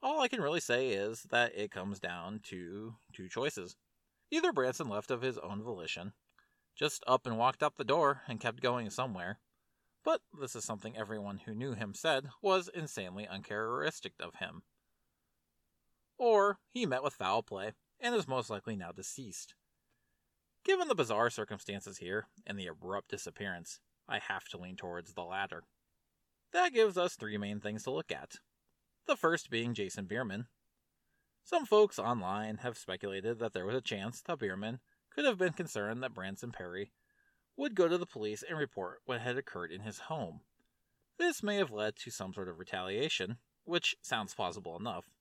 All 0.02 0.22
I 0.22 0.30
can 0.30 0.40
really 0.40 0.62
say 0.62 0.92
is 0.92 1.24
that 1.24 1.52
it 1.58 1.72
comes 1.72 2.00
down 2.00 2.40
to 2.44 2.96
two 3.12 3.28
choices. 3.28 3.76
Either 4.32 4.54
Branson 4.54 4.88
left 4.88 5.12
of 5.12 5.22
his 5.22 5.38
own 5.40 5.62
volition, 5.62 6.14
just 6.74 7.04
up 7.06 7.28
and 7.28 7.38
walked 7.38 7.62
out 7.62 7.76
the 7.76 7.84
door 7.84 8.22
and 8.30 8.40
kept 8.40 8.62
going 8.62 8.90
somewhere, 8.90 9.40
but 10.06 10.22
this 10.40 10.56
is 10.56 10.64
something 10.64 10.96
everyone 10.96 11.40
who 11.40 11.54
knew 11.54 11.74
him 11.74 11.94
said 11.94 12.30
was 12.42 12.70
insanely 12.74 13.28
uncharacteristic 13.28 14.14
of 14.22 14.36
him. 14.36 14.64
Or 16.18 16.60
he 16.72 16.86
met 16.86 17.04
with 17.04 17.16
foul 17.16 17.44
play 17.44 17.74
and 18.00 18.16
is 18.16 18.26
most 18.26 18.50
likely 18.50 18.78
now 18.78 18.94
deceased. 18.94 19.54
Given 20.66 20.88
the 20.88 20.96
bizarre 20.96 21.30
circumstances 21.30 22.00
here 22.00 22.26
and 22.48 22.58
the 22.58 22.66
abrupt 22.66 23.10
disappearance, 23.10 23.80
I 24.10 24.18
have 24.18 24.46
to 24.50 24.58
lean 24.58 24.76
towards 24.76 25.14
the 25.14 25.22
latter. 25.22 25.64
That 26.54 26.74
gives 26.74 26.98
us 26.98 27.16
three 27.16 27.38
main 27.38 27.60
things 27.60 27.84
to 27.84 27.92
look 27.92 28.12
at. 28.12 28.38
The 29.06 29.16
first 29.16 29.52
being 29.52 29.76
Jason 29.76 30.06
Bierman. 30.06 30.48
Some 31.44 31.68
folks 31.68 32.00
online 32.00 32.58
have 32.58 32.80
speculated 32.80 33.38
that 33.38 33.54
there 33.54 33.68
was 33.68 33.76
a 33.76 33.82
chance 33.82 34.22
that 34.22 34.40
Bierman 34.40 34.80
could 35.14 35.26
have 35.26 35.38
been 35.38 35.54
concerned 35.54 36.02
that 36.02 36.16
Branson 36.16 36.52
Perry 36.52 36.92
would 37.56 37.76
go 37.76 37.88
to 37.88 38.00
the 38.00 38.08
police 38.08 38.44
and 38.48 38.58
report 38.58 39.02
what 39.06 39.22
had 39.22 39.38
occurred 39.38 39.72
in 39.72 39.82
his 39.82 40.00
home. 40.00 40.42
This 41.20 41.44
may 41.44 41.58
have 41.58 41.72
led 41.72 41.96
to 41.98 42.10
some 42.10 42.34
sort 42.34 42.50
of 42.50 42.58
retaliation, 42.58 43.38
which 43.66 43.96
sounds 44.02 44.34
plausible 44.34 44.76
enough. 44.76 45.12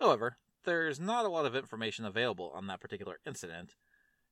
However, 0.00 0.38
there's 0.64 0.98
not 0.98 1.24
a 1.24 1.28
lot 1.28 1.46
of 1.46 1.54
information 1.54 2.04
available 2.04 2.50
on 2.54 2.66
that 2.66 2.80
particular 2.80 3.20
incident, 3.24 3.76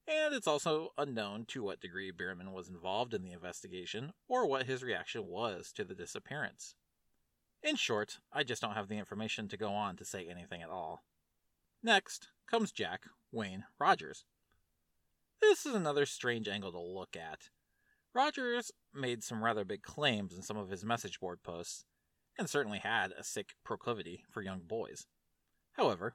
and 0.06 0.34
it's 0.34 0.46
also 0.46 0.92
unknown 0.98 1.44
to 1.46 1.62
what 1.62 1.80
degree 1.80 2.10
Bierman 2.10 2.52
was 2.52 2.68
involved 2.68 3.14
in 3.14 3.22
the 3.22 3.32
investigation 3.32 4.12
or 4.28 4.46
what 4.46 4.66
his 4.66 4.82
reaction 4.82 5.26
was 5.26 5.72
to 5.72 5.84
the 5.84 5.94
disappearance. 5.94 6.74
In 7.62 7.76
short, 7.76 8.18
I 8.32 8.42
just 8.42 8.60
don't 8.60 8.74
have 8.74 8.88
the 8.88 8.98
information 8.98 9.48
to 9.48 9.56
go 9.56 9.72
on 9.72 9.96
to 9.96 10.04
say 10.04 10.26
anything 10.28 10.62
at 10.62 10.70
all. 10.70 11.04
Next 11.82 12.28
comes 12.50 12.72
Jack 12.72 13.02
Wayne 13.30 13.64
Rogers. 13.78 14.24
This 15.40 15.64
is 15.66 15.74
another 15.74 16.06
strange 16.06 16.48
angle 16.48 16.72
to 16.72 16.80
look 16.80 17.16
at. 17.16 17.50
Rogers 18.14 18.70
made 18.94 19.24
some 19.24 19.42
rather 19.42 19.64
big 19.64 19.82
claims 19.82 20.34
in 20.34 20.42
some 20.42 20.56
of 20.56 20.70
his 20.70 20.84
message 20.84 21.18
board 21.18 21.42
posts, 21.42 21.84
and 22.38 22.48
certainly 22.48 22.78
had 22.78 23.12
a 23.12 23.24
sick 23.24 23.54
proclivity 23.64 24.24
for 24.30 24.42
young 24.42 24.60
boys. 24.60 25.06
However, 25.72 26.14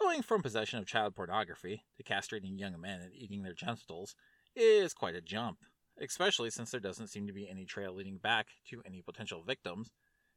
Going 0.00 0.22
from 0.22 0.42
possession 0.42 0.78
of 0.78 0.86
child 0.86 1.16
pornography 1.16 1.82
to 1.96 2.04
castrating 2.04 2.58
young 2.58 2.80
men 2.80 3.00
and 3.00 3.12
eating 3.12 3.42
their 3.42 3.54
genitals 3.54 4.14
is 4.54 4.94
quite 4.94 5.16
a 5.16 5.20
jump, 5.20 5.58
especially 6.00 6.50
since 6.50 6.70
there 6.70 6.80
doesn't 6.80 7.08
seem 7.08 7.26
to 7.26 7.32
be 7.32 7.48
any 7.48 7.64
trail 7.64 7.92
leading 7.92 8.18
back 8.18 8.46
to 8.70 8.80
any 8.86 9.02
potential 9.02 9.42
victims. 9.42 9.90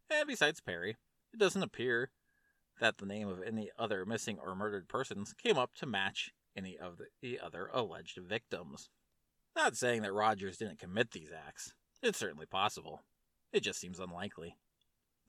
And 0.10 0.28
besides 0.28 0.62
Perry, 0.62 0.98
it 1.32 1.40
doesn't 1.40 1.62
appear 1.62 2.10
that 2.80 2.98
the 2.98 3.06
name 3.06 3.28
of 3.28 3.44
any 3.44 3.70
other 3.78 4.04
missing 4.04 4.40
or 4.44 4.56
murdered 4.56 4.90
persons 4.90 5.34
came 5.34 5.58
up 5.58 5.76
to 5.76 5.86
match 5.86 6.32
any 6.58 6.78
of 6.78 7.00
the 7.22 7.40
other 7.40 7.70
alleged 7.72 8.18
victims. 8.18 8.90
Not 9.56 9.78
saying 9.78 10.02
that 10.02 10.14
Rogers 10.14 10.58
didn't 10.58 10.80
commit 10.80 11.12
these 11.12 11.32
acts, 11.32 11.76
it's 12.02 12.18
certainly 12.18 12.48
possible. 12.48 13.04
It 13.54 13.62
just 13.62 13.80
seems 13.80 14.00
unlikely. 14.00 14.56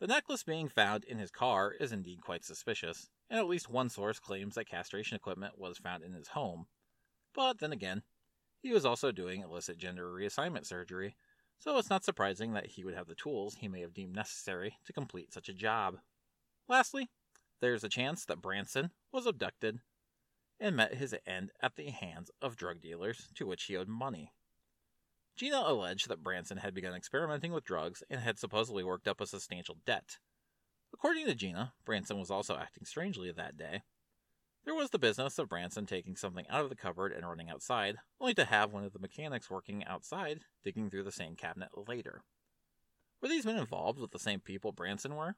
The 0.00 0.06
necklace 0.06 0.42
being 0.42 0.68
found 0.68 1.04
in 1.04 1.18
his 1.18 1.30
car 1.30 1.72
is 1.78 1.92
indeed 1.92 2.22
quite 2.22 2.44
suspicious, 2.44 3.10
and 3.32 3.40
at 3.40 3.48
least 3.48 3.70
one 3.70 3.88
source 3.88 4.20
claims 4.20 4.56
that 4.56 4.68
castration 4.68 5.16
equipment 5.16 5.58
was 5.58 5.78
found 5.78 6.04
in 6.04 6.12
his 6.12 6.28
home. 6.28 6.66
But 7.34 7.60
then 7.60 7.72
again, 7.72 8.02
he 8.60 8.74
was 8.74 8.84
also 8.84 9.10
doing 9.10 9.40
illicit 9.40 9.78
gender 9.78 10.12
reassignment 10.12 10.66
surgery, 10.66 11.16
so 11.58 11.78
it's 11.78 11.88
not 11.88 12.04
surprising 12.04 12.52
that 12.52 12.66
he 12.66 12.84
would 12.84 12.94
have 12.94 13.06
the 13.06 13.14
tools 13.14 13.54
he 13.54 13.68
may 13.68 13.80
have 13.80 13.94
deemed 13.94 14.14
necessary 14.14 14.76
to 14.84 14.92
complete 14.92 15.32
such 15.32 15.48
a 15.48 15.54
job. 15.54 15.96
Lastly, 16.68 17.08
there's 17.62 17.82
a 17.82 17.88
chance 17.88 18.26
that 18.26 18.42
Branson 18.42 18.90
was 19.12 19.24
abducted 19.24 19.78
and 20.60 20.76
met 20.76 20.96
his 20.96 21.14
end 21.26 21.52
at 21.62 21.76
the 21.76 21.88
hands 21.88 22.30
of 22.42 22.56
drug 22.56 22.82
dealers 22.82 23.28
to 23.36 23.46
which 23.46 23.64
he 23.64 23.78
owed 23.78 23.88
money. 23.88 24.34
Gina 25.36 25.62
alleged 25.64 26.10
that 26.10 26.22
Branson 26.22 26.58
had 26.58 26.74
begun 26.74 26.92
experimenting 26.92 27.52
with 27.52 27.64
drugs 27.64 28.02
and 28.10 28.20
had 28.20 28.38
supposedly 28.38 28.84
worked 28.84 29.08
up 29.08 29.22
a 29.22 29.26
substantial 29.26 29.78
debt. 29.86 30.18
According 30.92 31.26
to 31.26 31.34
Gina, 31.34 31.72
Branson 31.84 32.18
was 32.18 32.30
also 32.30 32.56
acting 32.56 32.84
strangely 32.84 33.32
that 33.32 33.56
day. 33.56 33.82
There 34.64 34.74
was 34.74 34.90
the 34.90 34.98
business 34.98 35.38
of 35.38 35.48
Branson 35.48 35.86
taking 35.86 36.14
something 36.14 36.46
out 36.48 36.62
of 36.62 36.68
the 36.68 36.76
cupboard 36.76 37.10
and 37.10 37.26
running 37.26 37.50
outside, 37.50 37.96
only 38.20 38.34
to 38.34 38.44
have 38.44 38.72
one 38.72 38.84
of 38.84 38.92
the 38.92 39.00
mechanics 39.00 39.50
working 39.50 39.84
outside 39.84 40.42
digging 40.62 40.88
through 40.88 41.02
the 41.02 41.10
same 41.10 41.34
cabinet 41.34 41.70
later. 41.88 42.22
Were 43.20 43.28
these 43.28 43.44
men 43.44 43.56
involved 43.56 43.98
with 43.98 44.12
the 44.12 44.20
same 44.20 44.40
people 44.40 44.70
Branson 44.70 45.16
were? 45.16 45.34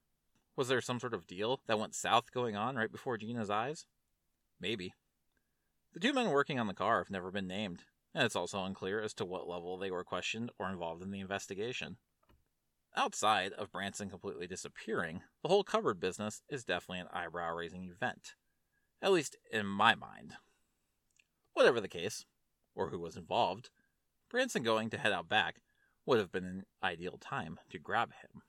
Was 0.57 0.69
there 0.69 0.81
some 0.81 1.01
sort 1.01 1.15
of 1.15 1.27
deal 1.27 1.61
that 1.67 1.79
went 1.79 1.95
south 1.95 2.33
going 2.33 2.55
on 2.55 2.77
right 2.77 2.93
before 2.93 3.17
Gina's 3.17 3.51
eyes? 3.51 3.87
Maybe. 4.61 4.93
The 5.95 6.01
two 6.01 6.13
men 6.13 6.31
working 6.31 6.59
on 6.59 6.67
the 6.67 6.75
car 6.75 6.99
have 6.99 7.11
never 7.11 7.31
been 7.31 7.47
named, 7.47 7.85
and 8.15 8.25
it's 8.25 8.37
also 8.37 8.63
unclear 8.63 9.01
as 9.01 9.15
to 9.15 9.25
what 9.25 9.49
level 9.49 9.79
they 9.79 9.91
were 9.91 10.05
questioned 10.05 10.51
or 10.59 10.69
involved 10.69 11.03
in 11.03 11.11
the 11.11 11.21
investigation. 11.21 11.97
Outside 12.97 13.53
of 13.55 13.73
Branson 13.73 14.09
completely 14.09 14.47
disappearing, 14.47 15.23
the 15.43 15.49
whole 15.49 15.65
cupboard 15.65 15.99
business 15.99 16.43
is 16.49 16.65
definitely 16.65 17.01
an 17.01 17.09
eyebrow 17.13 17.53
raising 17.53 17.89
event. 17.89 18.35
At 19.03 19.13
least 19.13 19.37
in 19.51 19.67
my 19.67 19.97
mind. 19.97 20.35
Whatever 21.55 21.81
the 21.81 21.89
case, 21.89 22.25
or 22.75 22.91
who 22.91 23.01
was 23.01 23.17
involved, 23.17 23.71
Branson 24.31 24.63
going 24.63 24.91
to 24.91 24.99
head 24.99 25.13
out 25.13 25.29
back 25.29 25.61
would 26.07 26.19
have 26.19 26.31
been 26.31 26.45
an 26.45 26.67
ideal 26.83 27.19
time 27.19 27.59
to 27.71 27.79
grab 27.79 28.13
him. 28.13 28.43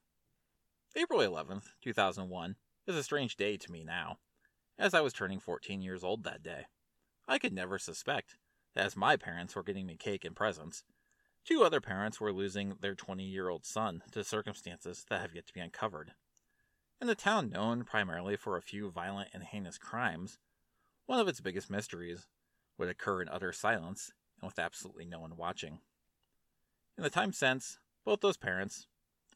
April 0.96 1.20
11th, 1.20 1.70
2001, 1.82 2.56
is 2.88 2.96
a 2.96 3.04
strange 3.04 3.36
day 3.36 3.58
to 3.58 3.72
me 3.72 3.84
now, 3.84 4.20
as 4.78 4.94
I 4.94 5.02
was 5.02 5.14
turning 5.14 5.40
14 5.40 5.82
years 5.82 6.04
old 6.04 6.24
that 6.24 6.44
day. 6.44 6.66
I 7.28 7.40
could 7.40 7.54
never 7.54 7.80
suspect 7.80 8.38
that 8.76 8.86
as 8.86 8.96
my 8.96 9.16
parents 9.16 9.56
were 9.56 9.64
getting 9.64 9.88
me 9.88 9.98
cake 9.98 10.24
and 10.24 10.36
presents, 10.36 10.84
Two 11.46 11.64
other 11.64 11.80
parents 11.80 12.20
were 12.20 12.34
losing 12.34 12.76
their 12.82 12.96
20 12.96 13.24
year 13.24 13.50
old 13.50 13.66
son 13.66 14.02
to 14.12 14.24
circumstances 14.24 15.06
that 15.10 15.22
have 15.22 15.36
yet 15.36 15.46
to 15.46 15.54
be 15.54 15.60
uncovered. 15.60 16.14
In 17.00 17.08
a 17.08 17.14
town 17.14 17.50
known 17.50 17.84
primarily 17.84 18.36
for 18.36 18.58
a 18.58 18.64
few 18.64 18.90
violent 18.90 19.30
and 19.32 19.44
heinous 19.44 19.78
crimes, 19.78 20.40
one 21.06 21.20
of 21.20 21.28
its 21.28 21.42
biggest 21.42 21.70
mysteries 21.70 22.26
would 22.80 22.90
occur 22.90 23.22
in 23.22 23.30
utter 23.30 23.52
silence 23.52 24.12
and 24.42 24.48
with 24.48 24.58
absolutely 24.58 25.06
no 25.06 25.20
one 25.20 25.38
watching. 25.38 25.82
In 26.98 27.04
the 27.04 27.12
time 27.12 27.32
since, 27.32 27.78
both 28.04 28.22
those 28.22 28.38
parents, 28.38 28.88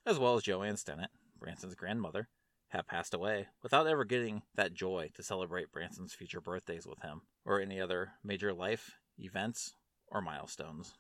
as 0.04 0.18
well 0.18 0.36
as 0.36 0.44
Joanne 0.44 0.78
Stinnett, 0.78 1.10
Branson's 1.38 1.76
grandmother, 1.76 2.28
have 2.70 2.88
passed 2.88 3.14
away 3.14 3.50
without 3.62 3.86
ever 3.86 4.04
getting 4.04 4.42
that 4.56 4.74
joy 4.74 5.12
to 5.14 5.22
celebrate 5.22 5.72
Branson's 5.72 6.14
future 6.14 6.42
birthdays 6.42 6.88
with 6.88 7.02
him 7.04 7.22
or 7.46 7.62
any 7.62 7.80
other 7.80 8.14
major 8.24 8.52
life 8.52 8.98
events 9.20 9.76
or 10.08 10.22
milestones. 10.22 10.96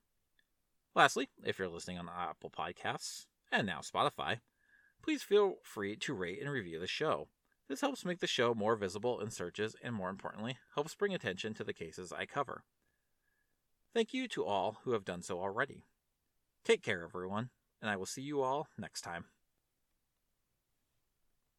Lastly, 0.94 1.28
if 1.44 1.58
you're 1.58 1.68
listening 1.68 1.98
on 1.98 2.08
Apple 2.08 2.50
Podcasts 2.50 3.26
and 3.50 3.66
now 3.66 3.80
Spotify, 3.80 4.40
please 5.02 5.22
feel 5.22 5.56
free 5.62 5.96
to 5.96 6.14
rate 6.14 6.40
and 6.40 6.50
review 6.50 6.78
the 6.78 6.86
show. 6.86 7.28
This 7.68 7.80
helps 7.80 8.04
make 8.04 8.20
the 8.20 8.26
show 8.26 8.54
more 8.54 8.76
visible 8.76 9.20
in 9.20 9.30
searches 9.30 9.74
and, 9.82 9.94
more 9.94 10.08
importantly, 10.08 10.58
helps 10.74 10.94
bring 10.94 11.14
attention 11.14 11.52
to 11.54 11.64
the 11.64 11.72
cases 11.74 12.12
I 12.12 12.24
cover. 12.24 12.62
Thank 13.92 14.14
you 14.14 14.28
to 14.28 14.44
all 14.44 14.78
who 14.84 14.92
have 14.92 15.04
done 15.04 15.22
so 15.22 15.40
already. 15.40 15.82
Take 16.64 16.82
care, 16.82 17.02
everyone, 17.02 17.50
and 17.80 17.90
I 17.90 17.96
will 17.96 18.06
see 18.06 18.22
you 18.22 18.42
all 18.42 18.68
next 18.78 19.00
time. 19.00 19.26